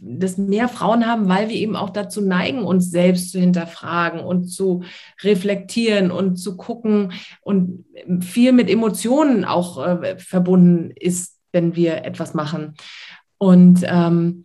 das 0.00 0.38
mehr 0.38 0.68
Frauen 0.68 1.06
haben, 1.06 1.28
weil 1.28 1.48
wir 1.48 1.56
eben 1.56 1.76
auch 1.76 1.90
dazu 1.90 2.22
neigen, 2.22 2.62
uns 2.62 2.90
selbst 2.90 3.32
zu 3.32 3.38
hinterfragen 3.38 4.20
und 4.20 4.46
zu 4.46 4.82
reflektieren 5.22 6.10
und 6.10 6.36
zu 6.36 6.56
gucken 6.56 7.12
und 7.42 7.84
viel 8.20 8.52
mit 8.52 8.70
Emotionen 8.70 9.44
auch 9.44 9.84
äh, 9.84 10.18
verbunden 10.18 10.90
ist, 10.96 11.38
wenn 11.52 11.76
wir 11.76 12.04
etwas 12.04 12.34
machen. 12.34 12.74
Und 13.36 13.80
ähm, 13.84 14.44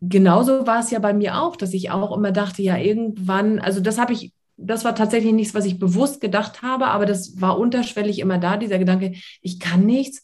genauso 0.00 0.66
war 0.66 0.80
es 0.80 0.90
ja 0.90 0.98
bei 0.98 1.14
mir 1.14 1.40
auch, 1.40 1.56
dass 1.56 1.72
ich 1.72 1.90
auch 1.90 2.16
immer 2.16 2.32
dachte, 2.32 2.62
ja, 2.62 2.76
irgendwann, 2.76 3.58
also 3.60 3.80
das 3.80 3.98
habe 3.98 4.12
ich 4.12 4.32
das 4.62 4.84
war 4.84 4.94
tatsächlich 4.94 5.32
nichts, 5.32 5.54
was 5.54 5.64
ich 5.64 5.78
bewusst 5.78 6.20
gedacht 6.20 6.62
habe, 6.62 6.88
aber 6.88 7.06
das 7.06 7.40
war 7.40 7.58
unterschwellig 7.58 8.18
immer 8.18 8.38
da, 8.38 8.56
dieser 8.56 8.78
Gedanke, 8.78 9.14
ich 9.40 9.58
kann 9.58 9.86
nichts. 9.86 10.22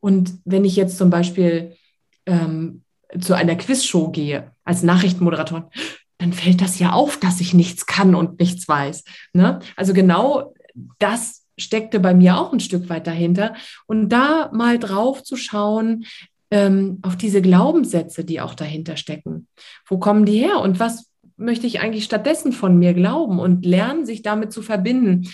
Und 0.00 0.38
wenn 0.44 0.64
ich 0.64 0.76
jetzt 0.76 0.98
zum 0.98 1.10
Beispiel 1.10 1.76
ähm, 2.26 2.82
zu 3.20 3.34
einer 3.34 3.56
Quizshow 3.56 4.10
gehe 4.10 4.52
als 4.64 4.82
Nachrichtenmoderator, 4.82 5.70
dann 6.18 6.32
fällt 6.32 6.60
das 6.60 6.78
ja 6.78 6.92
auf, 6.92 7.18
dass 7.18 7.40
ich 7.40 7.54
nichts 7.54 7.86
kann 7.86 8.14
und 8.14 8.40
nichts 8.40 8.68
weiß. 8.68 9.04
Ne? 9.32 9.60
Also 9.76 9.92
genau 9.92 10.54
das 10.98 11.44
steckte 11.58 12.00
bei 12.00 12.14
mir 12.14 12.38
auch 12.38 12.52
ein 12.52 12.60
Stück 12.60 12.88
weit 12.88 13.06
dahinter. 13.06 13.54
Und 13.86 14.10
da 14.10 14.50
mal 14.52 14.78
drauf 14.78 15.22
zu 15.22 15.36
schauen, 15.36 16.06
ähm, 16.50 17.00
auf 17.02 17.16
diese 17.16 17.42
Glaubenssätze, 17.42 18.24
die 18.24 18.40
auch 18.40 18.54
dahinter 18.54 18.96
stecken. 18.96 19.48
Wo 19.86 19.98
kommen 19.98 20.24
die 20.24 20.38
her 20.38 20.60
und 20.60 20.78
was 20.78 21.10
möchte 21.36 21.66
ich 21.66 21.80
eigentlich 21.80 22.04
stattdessen 22.04 22.52
von 22.52 22.78
mir 22.78 22.94
glauben 22.94 23.38
und 23.38 23.64
lernen, 23.64 24.06
sich 24.06 24.22
damit 24.22 24.52
zu 24.52 24.62
verbinden. 24.62 25.28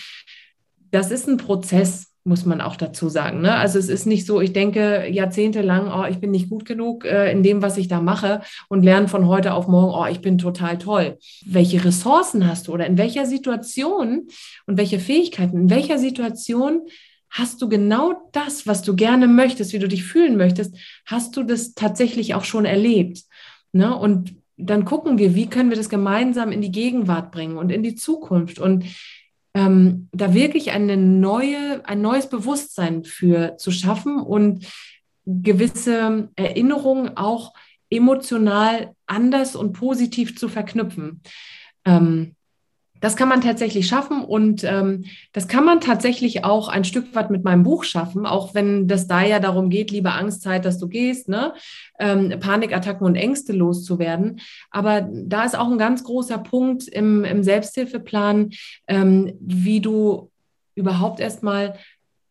Das 0.91 1.11
ist 1.11 1.27
ein 1.27 1.37
Prozess, 1.37 2.13
muss 2.25 2.45
man 2.45 2.61
auch 2.61 2.75
dazu 2.75 3.09
sagen. 3.09 3.41
Ne? 3.41 3.53
Also 3.53 3.79
es 3.79 3.89
ist 3.89 4.05
nicht 4.05 4.25
so, 4.25 4.39
ich 4.39 4.53
denke 4.53 5.07
jahrzehntelang, 5.09 5.91
oh, 5.91 6.05
ich 6.09 6.19
bin 6.19 6.31
nicht 6.31 6.49
gut 6.49 6.65
genug 6.65 7.05
äh, 7.05 7.31
in 7.31 7.43
dem, 7.43 7.61
was 7.61 7.77
ich 7.77 7.87
da 7.87 7.99
mache 7.99 8.41
und 8.69 8.83
lerne 8.83 9.07
von 9.07 9.27
heute 9.27 9.53
auf 9.53 9.67
morgen, 9.67 9.93
oh, 9.93 10.05
ich 10.09 10.21
bin 10.21 10.37
total 10.37 10.77
toll. 10.77 11.17
Welche 11.45 11.83
Ressourcen 11.83 12.47
hast 12.47 12.67
du 12.67 12.73
oder 12.73 12.85
in 12.85 12.97
welcher 12.97 13.25
Situation 13.25 14.27
und 14.67 14.77
welche 14.77 14.99
Fähigkeiten, 14.99 15.57
in 15.57 15.69
welcher 15.69 15.97
Situation 15.97 16.81
hast 17.29 17.61
du 17.61 17.67
genau 17.67 18.29
das, 18.31 18.67
was 18.67 18.83
du 18.83 18.95
gerne 18.95 19.27
möchtest, 19.27 19.73
wie 19.73 19.79
du 19.79 19.87
dich 19.87 20.03
fühlen 20.03 20.37
möchtest, 20.37 20.75
hast 21.05 21.35
du 21.35 21.43
das 21.43 21.73
tatsächlich 21.73 22.35
auch 22.35 22.43
schon 22.43 22.63
erlebt. 22.63 23.23
Ne? 23.71 23.97
Und 23.97 24.35
dann 24.57 24.85
gucken 24.85 25.17
wir, 25.17 25.35
wie 25.35 25.47
können 25.47 25.69
wir 25.69 25.77
das 25.77 25.89
gemeinsam 25.89 26.51
in 26.51 26.61
die 26.61 26.71
Gegenwart 26.71 27.31
bringen 27.31 27.57
und 27.57 27.71
in 27.71 27.83
die 27.83 27.95
Zukunft 27.95 28.59
und 28.59 28.85
ähm, 29.55 30.09
da 30.11 30.33
wirklich 30.33 30.71
eine 30.71 30.97
neue, 30.97 31.85
ein 31.85 32.01
neues 32.01 32.27
Bewusstsein 32.27 33.03
für 33.03 33.57
zu 33.57 33.71
schaffen 33.71 34.19
und 34.19 34.65
gewisse 35.25 36.29
Erinnerungen 36.35 37.17
auch 37.17 37.53
emotional 37.89 38.95
anders 39.05 39.55
und 39.55 39.73
positiv 39.73 40.37
zu 40.37 40.49
verknüpfen. 40.49 41.21
Ähm, 41.85 42.35
das 43.03 43.17
kann 43.17 43.27
man 43.27 43.41
tatsächlich 43.41 43.85
schaffen 43.85 44.23
und 44.23 44.63
ähm, 44.63 45.03
das 45.33 45.49
kann 45.49 45.65
man 45.65 45.81
tatsächlich 45.81 46.45
auch 46.45 46.69
ein 46.69 46.85
Stück 46.85 47.13
weit 47.13 47.31
mit 47.31 47.43
meinem 47.43 47.63
Buch 47.63 47.83
schaffen, 47.83 48.25
auch 48.25 48.55
wenn 48.55 48.87
das 48.87 49.07
da 49.07 49.21
ja 49.21 49.41
darum 49.41 49.69
geht, 49.69 49.91
liebe 49.91 50.13
Angstzeit, 50.13 50.63
dass 50.63 50.79
du 50.79 50.87
gehst, 50.87 51.27
ne? 51.27 51.53
Ähm, 51.99 52.33
Panikattacken 52.39 53.05
und 53.05 53.15
Ängste 53.15 53.51
loszuwerden. 53.51 54.39
Aber 54.71 55.01
da 55.11 55.43
ist 55.43 55.57
auch 55.57 55.69
ein 55.69 55.77
ganz 55.77 56.05
großer 56.05 56.37
Punkt 56.37 56.87
im, 56.87 57.25
im 57.25 57.43
Selbsthilfeplan, 57.43 58.51
ähm, 58.87 59.33
wie 59.41 59.81
du 59.81 60.31
überhaupt 60.73 61.19
erstmal 61.19 61.77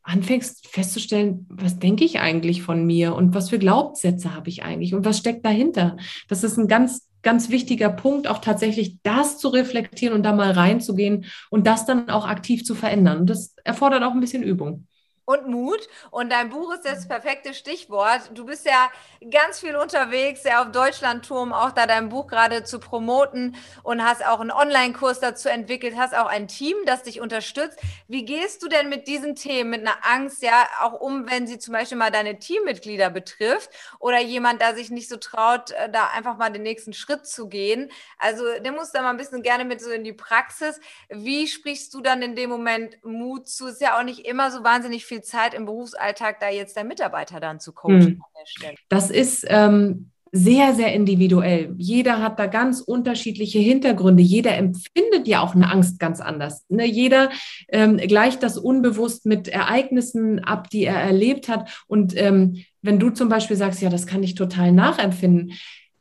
anfängst 0.03 0.69
festzustellen, 0.69 1.45
was 1.51 1.81
denke 1.81 2.05
ich 2.05 2.21
eigentlich 2.21 2.63
von 2.63 2.87
mir 2.87 3.15
und 3.15 3.35
was 3.35 3.51
für 3.51 3.59
Glaubenssätze 3.59 4.35
habe 4.35 4.49
ich 4.49 4.63
eigentlich 4.63 4.95
und 4.95 5.05
was 5.05 5.19
steckt 5.19 5.45
dahinter. 5.45 5.99
Das 6.29 6.43
ist 6.45 6.57
ein 6.57 6.67
ganz 6.67 7.12
ganz 7.23 7.51
wichtiger 7.51 7.91
Punkt, 7.91 8.27
auch 8.29 8.39
tatsächlich 8.39 8.99
das 9.03 9.39
zu 9.39 9.49
reflektieren 9.49 10.15
und 10.15 10.23
da 10.25 10.33
mal 10.33 10.51
reinzugehen 10.53 11.27
und 11.51 11.67
das 11.67 11.87
dann 11.87 12.09
auch 12.11 12.27
aktiv 12.27 12.65
zu 12.65 12.75
verändern. 12.75 13.27
Das 13.27 13.55
erfordert 13.65 14.03
auch 14.03 14.13
ein 14.13 14.21
bisschen 14.21 14.43
Übung 14.43 14.87
und 15.33 15.49
Mut. 15.49 15.89
Und 16.11 16.31
dein 16.31 16.51
Buch 16.51 16.73
ist 16.75 16.85
das 16.85 17.09
perfekte 17.09 17.55
Stichwort. 17.55 18.31
Du 18.35 18.47
bist 18.47 18.67
ja 18.67 18.91
ganz 19.31 19.61
viel 19.61 19.77
unterwegs, 19.77 20.45
ja 20.45 20.63
auf 20.63 20.73
Deutschlandturm, 20.73 21.53
auch 21.53 21.71
da 21.73 21.87
dein 21.87 22.09
Buch 22.09 22.27
gerade 22.27 22.65
zu 22.65 22.79
promoten 22.79 23.57
und 23.83 24.05
hast 24.05 24.25
auch 24.25 24.41
einen 24.41 24.51
Online-Kurs 24.51 25.21
dazu 25.21 25.49
entwickelt, 25.49 25.95
hast 25.97 26.15
auch 26.15 26.27
ein 26.27 26.49
Team, 26.49 26.77
das 26.87 27.03
dich 27.03 27.21
unterstützt. 27.21 27.79
Wie 28.09 28.25
gehst 28.25 28.63
du 28.63 28.69
denn 28.69 28.89
mit 28.89 29.07
diesen 29.09 29.37
Themen, 29.37 29.71
mit 29.71 29.81
einer 29.81 29.99
Angst, 30.03 30.43
ja, 30.43 30.69
auch 30.81 31.01
um, 31.01 31.31
wenn 31.31 31.47
sie 31.47 31.59
zum 31.59 31.73
Beispiel 31.73 31.99
mal 31.99 32.11
deine 32.11 32.39
Teammitglieder 32.39 33.11
betrifft 33.11 33.71
oder 33.99 34.21
jemand, 34.21 34.61
der 34.61 34.75
sich 34.75 34.91
nicht 34.91 35.09
so 35.09 35.17
traut, 35.17 35.71
äh, 35.73 35.91
da 35.91 36.09
einfach 36.09 36.37
mal 36.37 36.51
den 36.51 36.63
nächsten 36.63 36.93
Schritt 36.93 37.27
zu 37.27 37.49
gehen? 37.49 37.91
Also, 38.19 38.45
der 38.61 38.73
muss 38.73 38.93
da 38.93 39.03
mal 39.03 39.11
ein 39.11 39.17
bisschen 39.17 39.43
gerne 39.43 39.65
mit 39.65 39.81
so 39.81 39.91
in 39.91 40.05
die 40.05 40.13
Praxis. 40.13 40.81
Wie 41.09 41.47
sprichst 41.47 41.95
du 41.95 42.01
dann 42.01 42.23
in 42.23 42.37
dem 42.37 42.51
Moment 42.51 43.03
Mut 43.05 43.49
zu? 43.49 43.69
Ist 43.69 43.81
ja 43.81 43.99
auch 43.99 44.03
nicht 44.03 44.27
immer 44.27 44.51
so 44.51 44.65
wahnsinnig 44.65 45.07
viel 45.07 45.22
Zeit 45.23 45.55
im 45.55 45.65
Berufsalltag, 45.65 46.41
da 46.41 46.49
jetzt 46.49 46.77
der 46.77 46.85
Mitarbeiter 46.85 47.41
dann 47.41 47.61
zu 47.61 47.73
coachen 47.73 48.01
hm. 48.01 48.23
an 48.23 48.31
der 48.41 48.47
Stelle? 48.47 48.77
Das 48.89 49.11
ist 49.11 49.45
ähm, 49.49 50.11
sehr, 50.35 50.75
sehr 50.75 50.95
individuell. 50.95 51.75
Jeder 51.77 52.23
hat 52.23 52.39
da 52.39 52.47
ganz 52.47 52.81
unterschiedliche 52.81 53.59
Hintergründe. 53.59 54.23
Jeder 54.23 54.57
empfindet 54.57 55.29
ja 55.29 55.43
auch 55.43 55.55
eine 55.55 55.71
Angst 55.71 55.99
ganz 55.99 56.21
anders. 56.21 56.65
Ne? 56.71 56.87
Jeder 56.87 57.31
ähm, 57.69 57.99
gleicht 57.99 58.43
das 58.43 58.57
unbewusst 58.57 59.27
mit 59.27 59.49
Ereignissen 59.49 60.43
ab, 60.43 60.71
die 60.71 60.85
er 60.85 60.97
erlebt 60.97 61.51
hat. 61.51 61.85
Und 61.87 62.17
ähm, 62.17 62.65
wenn 62.81 62.99
du 62.99 63.11
zum 63.11 63.29
Beispiel 63.29 63.57
sagst, 63.57 63.83
ja, 63.83 63.91
das 63.91 64.07
kann 64.07 64.23
ich 64.23 64.35
total 64.35 64.73
nachempfinden, 64.73 65.53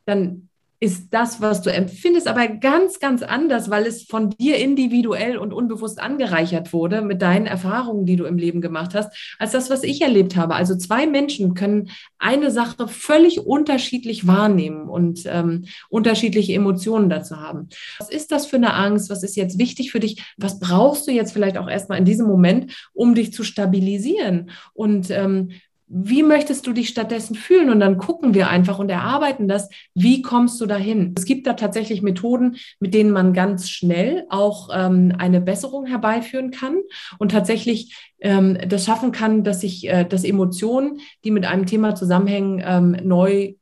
dann 0.06 0.50
ist 0.84 1.14
das, 1.14 1.42
was 1.42 1.62
du 1.62 1.72
empfindest, 1.72 2.28
aber 2.28 2.48
ganz, 2.48 3.00
ganz 3.00 3.22
anders, 3.22 3.70
weil 3.70 3.86
es 3.86 4.02
von 4.02 4.32
dir 4.32 4.58
individuell 4.58 5.38
und 5.38 5.54
unbewusst 5.54 6.02
angereichert 6.02 6.74
wurde 6.74 7.04
mit 7.04 7.22
deinen 7.22 7.46
Erfahrungen, 7.46 8.08
die 8.08 8.16
du 8.16 8.26
im 8.26 8.40
Leben 8.40 8.62
gemacht 8.62 8.96
hast, 8.96 9.16
als 9.38 9.52
das, 9.52 9.70
was 9.70 9.84
ich 9.84 10.02
erlebt 10.02 10.36
habe. 10.36 10.56
Also 10.56 10.76
zwei 10.76 11.06
Menschen 11.06 11.54
können 11.54 11.92
eine 12.18 12.50
Sache 12.50 12.88
völlig 12.88 13.46
unterschiedlich 13.46 14.26
wahrnehmen 14.26 14.90
und 14.90 15.22
ähm, 15.28 15.66
unterschiedliche 15.90 16.54
Emotionen 16.54 17.12
dazu 17.12 17.38
haben. 17.38 17.70
Was 18.00 18.10
ist 18.10 18.32
das 18.32 18.48
für 18.48 18.56
eine 18.56 18.74
Angst? 18.74 19.12
Was 19.12 19.22
ist 19.22 19.36
jetzt 19.36 19.60
wichtig 19.60 19.92
für 19.92 20.00
dich? 20.00 20.24
Was 20.38 20.60
brauchst 20.60 21.08
du 21.08 21.12
jetzt 21.12 21.32
vielleicht 21.32 21.60
auch 21.60 21.70
erstmal 21.70 22.00
in 22.00 22.06
diesem 22.06 22.26
Moment, 22.26 22.90
um 22.94 23.14
dich 23.14 23.34
zu 23.34 23.44
stabilisieren? 23.44 24.50
Und 24.74 25.12
ähm, 25.12 25.52
wie 25.94 26.24
möchtest 26.24 26.66
du 26.66 26.72
dich 26.72 26.88
stattdessen 26.88 27.36
fühlen? 27.36 27.70
Und 27.70 27.82
dann 27.82 27.98
gucken 27.98 28.34
wir 28.34 28.50
einfach 28.50 28.80
und 28.80 28.90
erarbeiten 28.90 29.50
das. 29.50 29.70
Wie 29.94 30.22
kommst 30.22 30.62
du 30.62 30.66
dahin? 30.66 31.14
Es 31.18 31.26
gibt 31.26 31.46
da 31.46 31.54
tatsächlich 31.54 32.02
Methoden, 32.02 32.56
mit 32.80 32.94
denen 32.94 33.12
man 33.12 33.34
ganz 33.34 33.70
schnell 33.70 34.26
auch 34.30 34.70
ähm, 34.74 35.14
eine 35.18 35.42
Besserung 35.42 35.86
herbeiführen 35.86 36.52
kann 36.52 36.78
und 37.20 37.32
tatsächlich 37.32 37.94
ähm, 38.22 38.58
das 38.70 38.86
schaffen 38.86 39.12
kann, 39.12 39.44
dass 39.44 39.62
sich, 39.62 39.88
äh, 39.88 40.06
dass 40.06 40.24
Emotionen, 40.24 41.02
die 41.26 41.32
mit 41.32 41.46
einem 41.46 41.66
Thema 41.66 41.94
zusammenhängen, 41.94 42.64
ähm, 42.66 42.98
neu 43.04 43.56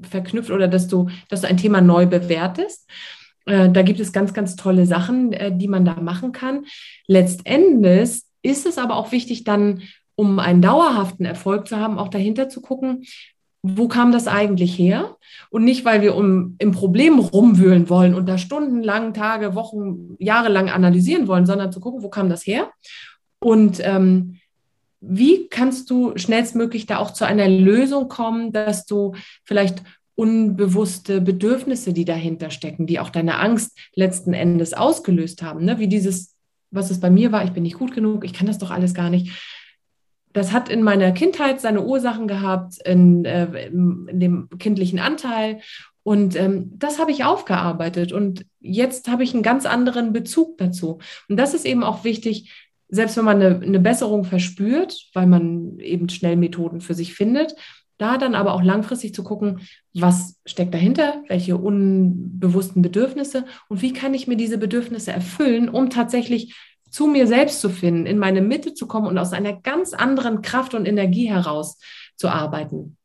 verknüpft 0.00 0.50
oder 0.50 0.68
dass 0.68 0.88
du, 0.88 1.10
dass 1.28 1.42
du 1.42 1.48
ein 1.48 1.58
Thema 1.58 1.82
neu 1.82 2.06
bewertest. 2.06 2.88
Äh, 3.44 3.68
da 3.68 3.82
gibt 3.82 4.00
es 4.00 4.12
ganz, 4.12 4.32
ganz 4.32 4.56
tolle 4.56 4.86
Sachen, 4.86 5.34
äh, 5.34 5.54
die 5.54 5.68
man 5.68 5.84
da 5.84 6.00
machen 6.00 6.32
kann. 6.32 6.64
Letztendlich 7.06 8.22
ist 8.42 8.66
es 8.66 8.78
aber 8.78 8.96
auch 8.96 9.12
wichtig, 9.12 9.44
dann 9.44 9.82
um 10.18 10.40
einen 10.40 10.60
dauerhaften 10.60 11.24
Erfolg 11.24 11.68
zu 11.68 11.76
haben, 11.76 11.96
auch 11.96 12.08
dahinter 12.08 12.48
zu 12.48 12.60
gucken, 12.60 13.04
wo 13.62 13.86
kam 13.86 14.10
das 14.10 14.26
eigentlich 14.26 14.76
her? 14.76 15.16
Und 15.48 15.62
nicht, 15.62 15.84
weil 15.84 16.02
wir 16.02 16.16
um, 16.16 16.56
im 16.58 16.72
Problem 16.72 17.20
rumwühlen 17.20 17.88
wollen 17.88 18.16
und 18.16 18.28
da 18.28 18.36
stundenlang, 18.36 19.14
Tage, 19.14 19.54
Wochen, 19.54 20.16
Jahre 20.18 20.48
lang 20.48 20.70
analysieren 20.70 21.28
wollen, 21.28 21.46
sondern 21.46 21.70
zu 21.70 21.78
gucken, 21.78 22.02
wo 22.02 22.08
kam 22.08 22.28
das 22.28 22.44
her? 22.44 22.68
Und 23.38 23.78
ähm, 23.84 24.40
wie 25.00 25.46
kannst 25.46 25.88
du 25.88 26.18
schnellstmöglich 26.18 26.86
da 26.86 26.98
auch 26.98 27.12
zu 27.12 27.24
einer 27.24 27.48
Lösung 27.48 28.08
kommen, 28.08 28.50
dass 28.52 28.86
du 28.86 29.14
vielleicht 29.44 29.84
unbewusste 30.16 31.20
Bedürfnisse, 31.20 31.92
die 31.92 32.04
dahinter 32.04 32.50
stecken, 32.50 32.88
die 32.88 32.98
auch 32.98 33.10
deine 33.10 33.38
Angst 33.38 33.78
letzten 33.94 34.34
Endes 34.34 34.74
ausgelöst 34.74 35.42
haben, 35.42 35.64
ne? 35.64 35.78
wie 35.78 35.86
dieses, 35.86 36.34
was 36.72 36.90
es 36.90 36.98
bei 36.98 37.08
mir 37.08 37.30
war, 37.30 37.44
ich 37.44 37.52
bin 37.52 37.62
nicht 37.62 37.78
gut 37.78 37.94
genug, 37.94 38.24
ich 38.24 38.32
kann 38.32 38.48
das 38.48 38.58
doch 38.58 38.72
alles 38.72 38.94
gar 38.94 39.10
nicht 39.10 39.57
das 40.32 40.52
hat 40.52 40.68
in 40.68 40.82
meiner 40.82 41.12
Kindheit 41.12 41.60
seine 41.60 41.82
Ursachen 41.82 42.28
gehabt, 42.28 42.74
in, 42.84 43.24
äh, 43.24 43.66
in 43.66 44.20
dem 44.20 44.48
kindlichen 44.58 44.98
Anteil. 44.98 45.60
Und 46.02 46.36
ähm, 46.36 46.72
das 46.78 46.98
habe 46.98 47.10
ich 47.10 47.24
aufgearbeitet. 47.24 48.12
Und 48.12 48.46
jetzt 48.60 49.08
habe 49.08 49.24
ich 49.24 49.34
einen 49.34 49.42
ganz 49.42 49.66
anderen 49.66 50.12
Bezug 50.12 50.58
dazu. 50.58 50.98
Und 51.28 51.36
das 51.36 51.54
ist 51.54 51.66
eben 51.66 51.82
auch 51.82 52.04
wichtig, 52.04 52.52
selbst 52.88 53.16
wenn 53.16 53.24
man 53.24 53.42
eine, 53.42 53.60
eine 53.60 53.80
Besserung 53.80 54.24
verspürt, 54.24 55.08
weil 55.12 55.26
man 55.26 55.78
eben 55.78 56.08
schnell 56.08 56.36
Methoden 56.36 56.80
für 56.80 56.94
sich 56.94 57.14
findet, 57.14 57.54
da 57.98 58.16
dann 58.16 58.34
aber 58.34 58.54
auch 58.54 58.62
langfristig 58.62 59.12
zu 59.12 59.24
gucken, 59.24 59.60
was 59.92 60.40
steckt 60.46 60.72
dahinter, 60.72 61.22
welche 61.28 61.56
unbewussten 61.56 62.80
Bedürfnisse 62.80 63.44
und 63.68 63.82
wie 63.82 63.92
kann 63.92 64.14
ich 64.14 64.28
mir 64.28 64.36
diese 64.36 64.56
Bedürfnisse 64.56 65.12
erfüllen, 65.12 65.68
um 65.68 65.90
tatsächlich 65.90 66.54
zu 66.90 67.06
mir 67.06 67.26
selbst 67.26 67.60
zu 67.60 67.70
finden, 67.70 68.06
in 68.06 68.18
meine 68.18 68.40
Mitte 68.40 68.74
zu 68.74 68.86
kommen 68.86 69.06
und 69.06 69.18
aus 69.18 69.32
einer 69.32 69.54
ganz 69.54 69.92
anderen 69.94 70.42
Kraft 70.42 70.74
und 70.74 70.86
Energie 70.86 71.28
heraus 71.28 71.78
zu 72.16 72.28
arbeiten. 72.28 72.98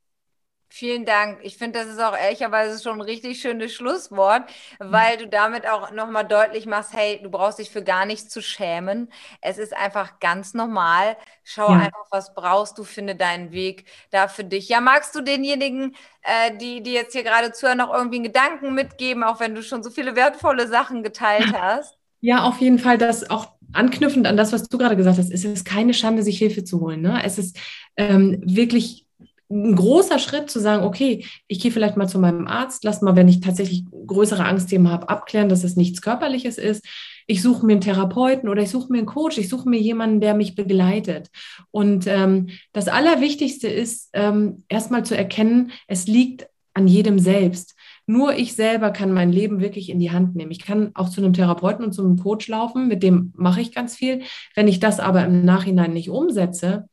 Vielen 0.76 1.06
Dank. 1.06 1.38
Ich 1.44 1.58
finde, 1.60 1.78
das 1.78 1.88
ist 1.88 2.02
auch 2.02 2.18
ehrlicherweise 2.18 2.82
schon 2.82 2.94
ein 2.94 3.02
richtig 3.02 3.40
schönes 3.40 3.76
Schlusswort, 3.76 4.42
weil 4.80 5.18
du 5.18 5.28
damit 5.28 5.70
auch 5.70 5.92
nochmal 5.92 6.26
deutlich 6.26 6.66
machst, 6.66 6.94
hey, 6.94 7.20
du 7.22 7.30
brauchst 7.30 7.60
dich 7.60 7.70
für 7.70 7.84
gar 7.84 8.08
nichts 8.08 8.30
zu 8.30 8.42
schämen. 8.42 9.12
Es 9.40 9.60
ist 9.60 9.78
einfach 9.78 10.20
ganz 10.20 10.56
normal. 10.56 11.16
Schau 11.44 11.70
ja. 11.70 11.78
einfach, 11.78 12.08
was 12.10 12.34
brauchst 12.34 12.80
du, 12.80 12.86
finde 12.86 13.16
deinen 13.16 13.52
Weg 13.52 13.86
da 14.10 14.28
für 14.28 14.44
dich. 14.44 14.68
Ja, 14.68 14.82
magst 14.82 15.14
du 15.14 15.22
denjenigen, 15.22 15.96
äh, 16.24 16.58
die, 16.58 16.82
die 16.82 16.94
jetzt 16.94 17.14
hier 17.14 17.24
gerade 17.24 17.52
zuhören, 17.52 17.78
noch 17.78 17.94
irgendwie 17.94 18.16
einen 18.16 18.24
Gedanken 18.24 18.74
mitgeben, 18.74 19.24
auch 19.24 19.40
wenn 19.40 19.54
du 19.54 19.62
schon 19.62 19.84
so 19.84 19.92
viele 19.92 20.16
wertvolle 20.16 20.68
Sachen 20.68 21.04
geteilt 21.04 21.54
hast? 21.62 22.00
Ja, 22.20 22.46
auf 22.46 22.58
jeden 22.62 22.80
Fall, 22.80 22.98
dass 22.98 23.30
auch 23.30 23.52
anknüpfend 23.74 24.28
an 24.28 24.38
das, 24.38 24.54
was 24.54 24.68
du 24.68 24.78
gerade 24.78 24.96
gesagt 24.96 25.18
hast, 25.18 25.32
ist 25.32 25.46
es 25.46 25.64
keine 25.64 25.94
Schande, 25.94 26.24
sich 26.24 26.38
Hilfe 26.38 26.64
zu 26.64 26.80
holen. 26.80 27.02
Ne? 27.02 27.22
Es 27.24 27.38
ist 27.38 27.58
ähm, 27.98 28.42
wirklich 28.44 29.06
ein 29.50 29.76
großer 29.76 30.20
Schritt 30.20 30.50
zu 30.50 30.60
sagen, 30.60 30.84
okay, 30.84 31.26
ich 31.48 31.60
gehe 31.60 31.72
vielleicht 31.72 31.98
mal 31.98 32.08
zu 32.08 32.20
meinem 32.20 32.48
Arzt, 32.48 32.84
lass 32.84 33.02
mal, 33.02 33.16
wenn 33.16 33.28
ich 33.28 33.40
tatsächlich 33.40 33.86
größere 34.08 34.46
Angstthemen 34.46 34.90
habe, 34.90 35.10
abklären, 35.10 35.50
dass 35.50 35.64
es 35.64 35.76
nichts 35.76 36.02
Körperliches 36.02 36.58
ist. 36.58 36.84
Ich 37.28 37.42
suche 37.42 37.66
mir 37.66 37.74
einen 37.74 37.82
Therapeuten 37.82 38.50
oder 38.50 38.64
ich 38.64 38.70
suche 38.70 38.92
mir 38.92 38.98
einen 38.98 39.08
Coach, 39.08 39.38
ich 39.38 39.50
suche 39.50 39.70
mir 39.70 39.80
jemanden, 39.80 40.20
der 40.20 40.34
mich 40.34 40.56
begleitet. 40.56 41.30
Und 41.72 42.08
ähm, 42.08 42.50
das 42.74 42.88
Allerwichtigste 42.88 43.68
ist, 43.68 44.10
ähm, 44.14 44.64
erstmal 44.68 45.06
zu 45.06 45.16
erkennen, 45.16 45.72
es 45.88 46.08
liegt 46.08 46.48
an 46.74 46.88
jedem 46.88 47.20
selbst. 47.20 47.76
Nur 48.06 48.36
ich 48.36 48.56
selber 48.56 48.92
kann 48.92 49.14
mein 49.14 49.32
Leben 49.32 49.62
wirklich 49.62 49.90
in 49.90 50.00
die 50.00 50.12
Hand 50.12 50.36
nehmen. 50.36 50.52
Ich 50.52 50.64
kann 50.64 50.92
auch 50.94 51.10
zu 51.10 51.22
einem 51.22 51.34
Therapeuten 51.34 51.86
und 51.86 51.94
zu 51.94 52.04
einem 52.04 52.18
Coach 52.18 52.48
laufen, 52.48 52.88
mit 52.88 53.02
dem 53.02 53.34
mache 53.36 53.62
ich 53.62 53.74
ganz 53.74 53.96
viel. 53.96 54.24
Wenn 54.56 54.68
ich 54.68 54.80
das 54.80 55.00
aber 55.00 55.26
im 55.26 55.46
Nachhinein 55.46 55.94
nicht 55.94 56.10
umsetze, 56.10 56.90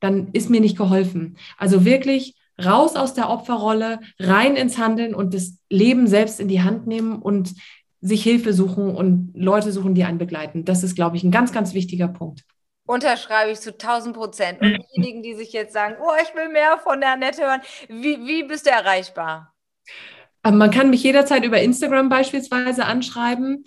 dann 0.00 0.28
ist 0.32 0.50
mir 0.50 0.60
nicht 0.60 0.76
geholfen. 0.76 1.36
Also 1.56 1.84
wirklich 1.84 2.34
raus 2.62 2.96
aus 2.96 3.14
der 3.14 3.30
Opferrolle, 3.30 4.00
rein 4.18 4.56
ins 4.56 4.78
Handeln 4.78 5.14
und 5.14 5.34
das 5.34 5.58
Leben 5.70 6.06
selbst 6.06 6.40
in 6.40 6.48
die 6.48 6.62
Hand 6.62 6.86
nehmen 6.86 7.20
und 7.20 7.54
sich 8.00 8.22
Hilfe 8.22 8.52
suchen 8.52 8.94
und 8.94 9.32
Leute 9.34 9.72
suchen, 9.72 9.94
die 9.94 10.04
einen 10.04 10.18
begleiten. 10.18 10.64
Das 10.64 10.82
ist, 10.82 10.94
glaube 10.94 11.16
ich, 11.16 11.24
ein 11.24 11.30
ganz, 11.30 11.52
ganz 11.52 11.74
wichtiger 11.74 12.08
Punkt. 12.08 12.44
Unterschreibe 12.86 13.50
ich 13.50 13.60
zu 13.60 13.70
1000 13.70 14.16
Prozent. 14.16 14.60
Und 14.60 14.78
diejenigen, 14.96 15.22
die 15.22 15.34
sich 15.34 15.52
jetzt 15.52 15.72
sagen, 15.72 15.96
oh, 16.00 16.12
ich 16.22 16.34
will 16.34 16.48
mehr 16.48 16.78
von 16.78 17.00
der 17.00 17.12
Annette 17.12 17.42
hören, 17.42 17.60
wie, 17.88 18.26
wie 18.26 18.44
bist 18.44 18.66
du 18.66 18.70
erreichbar? 18.70 19.54
Man 20.42 20.70
kann 20.70 20.90
mich 20.90 21.02
jederzeit 21.02 21.44
über 21.44 21.60
Instagram 21.60 22.08
beispielsweise 22.08 22.84
anschreiben. 22.84 23.64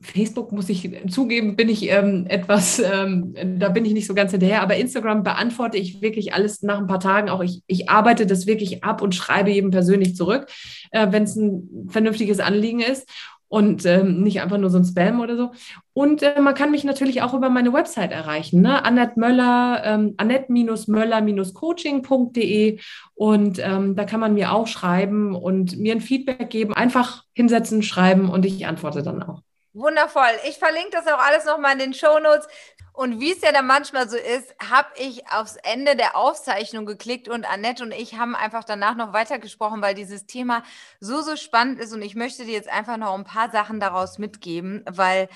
Facebook 0.00 0.52
muss 0.52 0.68
ich 0.68 0.90
zugeben, 1.08 1.56
bin 1.56 1.68
ich 1.68 1.90
ähm, 1.90 2.26
etwas, 2.28 2.78
ähm, 2.78 3.34
da 3.58 3.70
bin 3.70 3.84
ich 3.84 3.94
nicht 3.94 4.06
so 4.06 4.14
ganz 4.14 4.30
hinterher, 4.30 4.60
aber 4.62 4.76
Instagram 4.76 5.22
beantworte 5.22 5.78
ich 5.78 6.02
wirklich 6.02 6.34
alles 6.34 6.62
nach 6.62 6.78
ein 6.78 6.86
paar 6.86 7.00
Tagen. 7.00 7.30
Auch 7.30 7.42
ich, 7.42 7.62
ich 7.66 7.88
arbeite 7.88 8.26
das 8.26 8.46
wirklich 8.46 8.84
ab 8.84 9.00
und 9.00 9.14
schreibe 9.14 9.50
jedem 9.50 9.70
persönlich 9.70 10.14
zurück, 10.14 10.48
äh, 10.90 11.06
wenn 11.10 11.22
es 11.22 11.34
ein 11.36 11.88
vernünftiges 11.88 12.40
Anliegen 12.40 12.80
ist 12.80 13.08
und 13.48 13.84
ähm, 13.86 14.22
nicht 14.22 14.40
einfach 14.40 14.58
nur 14.58 14.70
so 14.70 14.78
ein 14.78 14.84
Spam 14.84 15.20
oder 15.20 15.36
so. 15.36 15.50
Und 15.92 16.22
äh, 16.22 16.40
man 16.40 16.54
kann 16.54 16.70
mich 16.70 16.84
natürlich 16.84 17.22
auch 17.22 17.34
über 17.34 17.48
meine 17.48 17.72
Website 17.72 18.12
erreichen, 18.12 18.60
ne? 18.60 18.84
Annette 18.84 19.18
Möller, 19.18 19.82
ähm, 19.84 20.14
annette-möller-coaching.de 20.16 22.78
und 23.14 23.58
ähm, 23.62 23.96
da 23.96 24.04
kann 24.04 24.20
man 24.20 24.34
mir 24.34 24.52
auch 24.52 24.66
schreiben 24.66 25.34
und 25.34 25.78
mir 25.78 25.94
ein 25.94 26.00
Feedback 26.00 26.50
geben. 26.50 26.74
Einfach 26.74 27.24
hinsetzen, 27.34 27.82
schreiben 27.82 28.28
und 28.28 28.44
ich 28.44 28.66
antworte 28.66 29.02
dann 29.02 29.22
auch. 29.22 29.42
Wundervoll. 29.76 30.32
Ich 30.48 30.58
verlinke 30.58 30.90
das 30.92 31.06
auch 31.06 31.18
alles 31.18 31.44
nochmal 31.44 31.74
in 31.74 31.78
den 31.78 31.94
Show 31.94 32.18
Notes. 32.18 32.48
Und 32.94 33.20
wie 33.20 33.30
es 33.30 33.42
ja 33.42 33.52
dann 33.52 33.66
manchmal 33.66 34.08
so 34.08 34.16
ist, 34.16 34.54
habe 34.70 34.88
ich 34.96 35.30
aufs 35.30 35.56
Ende 35.56 35.96
der 35.96 36.16
Aufzeichnung 36.16 36.86
geklickt 36.86 37.28
und 37.28 37.44
Annette 37.44 37.82
und 37.82 37.92
ich 37.92 38.14
haben 38.14 38.34
einfach 38.34 38.64
danach 38.64 38.96
noch 38.96 39.12
weitergesprochen, 39.12 39.82
weil 39.82 39.94
dieses 39.94 40.24
Thema 40.24 40.62
so, 40.98 41.20
so 41.20 41.36
spannend 41.36 41.78
ist. 41.78 41.92
Und 41.92 42.00
ich 42.00 42.14
möchte 42.14 42.46
dir 42.46 42.54
jetzt 42.54 42.70
einfach 42.70 42.96
noch 42.96 43.12
ein 43.14 43.24
paar 43.24 43.50
Sachen 43.50 43.80
daraus 43.80 44.16
mitgeben, 44.16 44.82
weil 44.88 45.28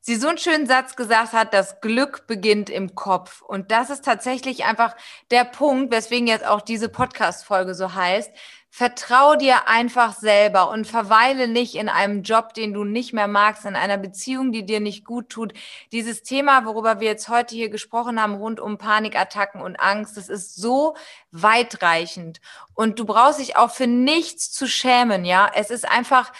sie 0.00 0.16
so 0.16 0.28
einen 0.28 0.36
schönen 0.36 0.66
Satz 0.66 0.94
gesagt 0.94 1.32
hat, 1.32 1.54
das 1.54 1.80
Glück 1.80 2.26
beginnt 2.26 2.68
im 2.68 2.94
Kopf. 2.94 3.40
Und 3.40 3.70
das 3.70 3.88
ist 3.88 4.04
tatsächlich 4.04 4.66
einfach 4.66 4.94
der 5.30 5.44
Punkt, 5.44 5.92
weswegen 5.92 6.26
jetzt 6.26 6.46
auch 6.46 6.60
diese 6.60 6.90
Podcast-Folge 6.90 7.74
so 7.74 7.94
heißt. 7.94 8.30
Vertrau 8.78 9.36
dir 9.36 9.68
einfach 9.68 10.12
selber 10.12 10.68
und 10.68 10.86
verweile 10.86 11.48
nicht 11.48 11.76
in 11.76 11.88
einem 11.88 12.22
Job, 12.22 12.52
den 12.52 12.74
du 12.74 12.84
nicht 12.84 13.14
mehr 13.14 13.26
magst, 13.26 13.64
in 13.64 13.74
einer 13.74 13.96
Beziehung, 13.96 14.52
die 14.52 14.66
dir 14.66 14.80
nicht 14.80 15.02
gut 15.02 15.30
tut. 15.30 15.54
Dieses 15.92 16.22
Thema, 16.22 16.66
worüber 16.66 17.00
wir 17.00 17.08
jetzt 17.08 17.30
heute 17.30 17.54
hier 17.54 17.70
gesprochen 17.70 18.20
haben, 18.20 18.34
rund 18.34 18.60
um 18.60 18.76
Panikattacken 18.76 19.62
und 19.62 19.80
Angst, 19.80 20.18
das 20.18 20.28
ist 20.28 20.56
so 20.56 20.94
weitreichend. 21.30 22.42
Und 22.74 22.98
du 22.98 23.06
brauchst 23.06 23.38
dich 23.38 23.56
auch 23.56 23.70
für 23.70 23.86
nichts 23.86 24.52
zu 24.52 24.66
schämen, 24.66 25.24
ja. 25.24 25.50
Es 25.54 25.70
ist 25.70 25.90
einfach, 25.90 26.30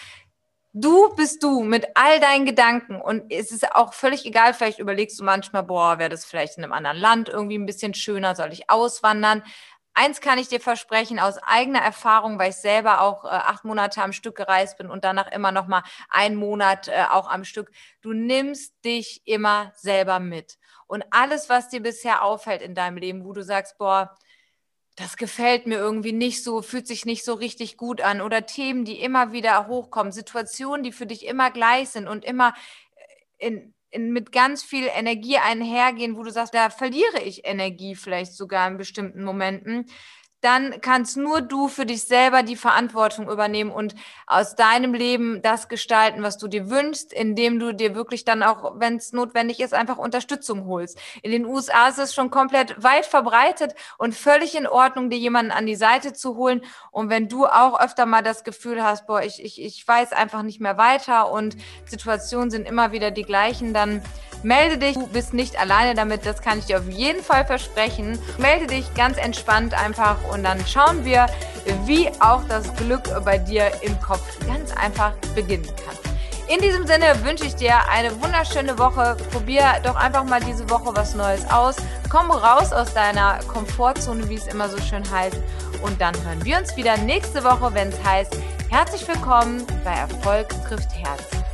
Du 0.79 1.09
bist 1.16 1.42
du 1.42 1.62
mit 1.62 1.87
all 1.94 2.20
deinen 2.20 2.44
Gedanken 2.44 3.01
und 3.01 3.33
es 3.33 3.51
ist 3.51 3.72
auch 3.75 3.94
völlig 3.94 4.27
egal, 4.27 4.53
vielleicht 4.53 4.79
überlegst 4.79 5.18
du 5.18 5.25
manchmal, 5.25 5.62
boah, 5.62 5.99
wäre 5.99 6.11
das 6.11 6.27
vielleicht 6.27 6.59
in 6.59 6.64
einem 6.64 6.75
anderen 6.75 6.99
Land 6.99 7.31
irgendwie 7.31 7.57
ein 7.57 7.64
bisschen 7.64 7.94
schöner, 7.94 8.35
soll 8.35 8.53
ich 8.53 8.68
auswandern? 8.68 9.42
Eins 9.98 10.20
kann 10.20 10.38
ich 10.38 10.48
dir 10.48 10.61
versprechen 10.61 11.18
aus 11.18 11.38
eigener 11.38 11.80
Erfahrung, 11.80 12.38
weil 12.38 12.50
ich 12.50 12.56
selber 12.56 13.00
auch 13.00 13.24
äh, 13.24 13.28
acht 13.28 13.64
Monate 13.64 14.02
am 14.02 14.12
Stück 14.12 14.37
gereist 14.37 14.76
bin 14.76 14.90
und 14.90 15.04
danach 15.04 15.32
immer 15.32 15.52
noch 15.52 15.68
mal 15.68 15.85
einen 16.11 16.37
Monat 16.37 16.88
äh, 16.88 17.06
auch 17.11 17.30
am 17.30 17.44
Stück. 17.44 17.70
Du 18.02 18.12
nimmst 18.12 18.74
dich 18.85 19.22
immer 19.24 19.72
selber 19.74 20.20
mit. 20.20 20.59
Und 20.87 21.02
alles, 21.12 21.48
was 21.48 21.70
dir 21.70 21.80
bisher 21.80 22.22
auffällt 22.22 22.61
in 22.61 22.74
deinem 22.74 22.98
Leben, 22.98 23.24
wo 23.24 23.32
du 23.32 23.42
sagst, 23.42 23.78
boah, 23.78 24.14
das 24.96 25.16
gefällt 25.16 25.66
mir 25.66 25.78
irgendwie 25.78 26.12
nicht 26.12 26.44
so, 26.44 26.61
fühlt 26.61 26.87
sich 26.87 27.06
nicht 27.06 27.24
so 27.24 27.32
richtig 27.32 27.78
gut 27.78 28.02
an 28.02 28.20
oder 28.20 28.44
Themen, 28.44 28.85
die 28.85 29.00
immer 29.00 29.32
wieder 29.32 29.66
hochkommen, 29.66 30.12
Situationen, 30.12 30.82
die 30.82 30.92
für 30.92 31.06
dich 31.06 31.24
immer 31.24 31.50
gleich 31.50 31.88
sind 31.88 32.06
und 32.06 32.22
immer 32.22 32.52
äh, 33.38 33.46
in, 33.46 33.74
mit 33.98 34.32
ganz 34.32 34.62
viel 34.62 34.88
Energie 34.94 35.38
einhergehen, 35.38 36.16
wo 36.16 36.22
du 36.22 36.30
sagst, 36.30 36.54
da 36.54 36.70
verliere 36.70 37.22
ich 37.24 37.46
Energie 37.46 37.94
vielleicht 37.94 38.35
sogar 38.35 38.68
in 38.68 38.76
bestimmten 38.76 39.24
Momenten, 39.24 39.87
dann 40.40 40.81
kannst 40.81 41.16
nur 41.16 41.40
du 41.40 41.68
für 41.68 41.87
dich 41.87 42.05
selber 42.05 42.42
die 42.42 42.57
Verantwortung 42.57 43.29
übernehmen 43.29 43.70
und 43.70 43.94
aus 44.27 44.55
deinem 44.55 44.94
Leben 44.94 45.40
das 45.42 45.68
gestalten, 45.68 46.22
was 46.22 46.37
du 46.37 46.46
dir 46.46 46.70
wünschst, 46.70 47.12
indem 47.12 47.59
du 47.59 47.72
dir 47.72 47.94
wirklich 47.94 48.25
dann 48.25 48.42
auch, 48.42 48.75
wenn 48.79 48.96
es 48.96 49.12
notwendig 49.12 49.61
ist, 49.61 49.75
einfach 49.75 49.96
Unterstützung 49.96 50.66
holst. 50.66 50.99
In 51.22 51.33
den 51.33 51.46
USA 51.46 51.88
ist 51.88 51.99
es 51.99 52.14
schon 52.14 52.31
komplett 52.31 52.83
weit 52.83 53.07
verbreitet 53.07 53.75
und 53.99 54.14
völlig 54.14 54.55
in 54.57 54.66
Ordnung, 54.66 55.11
dir 55.11 55.18
jemanden 55.18 55.53
an 55.53 55.66
die 55.66 55.77
Seite 55.77 56.12
zu 56.12 56.37
holen. 56.37 56.62
Und 56.90 57.09
wenn 57.09 57.29
du 57.29 57.46
auch 57.46 57.81
öfter 57.81 58.07
mal 58.07 58.22
das 58.22 58.44
Gefühl 58.44 58.85
hast, 58.85 59.07
boah, 59.07 59.22
ich, 59.22 59.42
ich, 59.42 59.61
ich 59.61 59.87
weiß 59.87 60.12
einfach 60.12 60.42
nicht 60.42 60.61
mehr 60.61 60.77
weiter 60.77 61.31
und 61.31 61.57
Situationen 61.87 62.51
sind 62.51 62.68
immer 62.68 62.92
wieder 62.92 63.11
die 63.11 63.25
gleichen, 63.25 63.72
dann 63.72 64.03
Melde 64.42 64.79
dich, 64.79 64.94
du 64.94 65.07
bist 65.07 65.35
nicht 65.35 65.59
alleine 65.59 65.94
damit, 65.94 66.25
das 66.25 66.40
kann 66.40 66.59
ich 66.59 66.66
dir 66.66 66.79
auf 66.79 66.88
jeden 66.88 67.22
Fall 67.22 67.44
versprechen. 67.44 68.18
Melde 68.38 68.66
dich 68.66 68.92
ganz 68.94 69.18
entspannt 69.18 69.75
einfach 69.75 70.16
und 70.33 70.44
dann 70.44 70.64
schauen 70.66 71.05
wir, 71.05 71.27
wie 71.85 72.09
auch 72.20 72.42
das 72.49 72.75
Glück 72.77 73.03
bei 73.25 73.38
dir 73.38 73.70
im 73.83 73.99
Kopf 74.01 74.25
ganz 74.46 74.72
einfach 74.77 75.12
beginnen 75.35 75.66
kann. 75.66 75.96
In 76.49 76.61
diesem 76.61 76.87
Sinne 76.87 77.07
wünsche 77.25 77.44
ich 77.44 77.57
dir 77.57 77.75
eine 77.90 78.22
wunderschöne 78.22 78.79
Woche. 78.79 79.16
Probier 79.33 79.64
doch 79.83 79.96
einfach 79.96 80.22
mal 80.22 80.40
diese 80.40 80.70
Woche 80.70 80.94
was 80.94 81.16
Neues 81.16 81.44
aus. 81.51 81.75
Komm 82.09 82.31
raus 82.31 82.72
aus 82.72 82.94
deiner 82.94 83.40
Komfortzone, 83.49 84.29
wie 84.29 84.37
es 84.37 84.46
immer 84.46 84.68
so 84.68 84.79
schön 84.79 85.03
heißt. 85.11 85.38
Und 85.83 86.01
dann 86.01 86.14
hören 86.25 86.44
wir 86.44 86.59
uns 86.59 86.77
wieder 86.77 86.96
nächste 86.99 87.42
Woche, 87.42 87.75
wenn 87.75 87.88
es 87.88 88.05
heißt, 88.05 88.37
herzlich 88.70 89.09
willkommen 89.09 89.66
bei 89.83 89.94
Erfolg 89.94 90.49
trifft 90.68 90.92
Herz. 90.92 91.45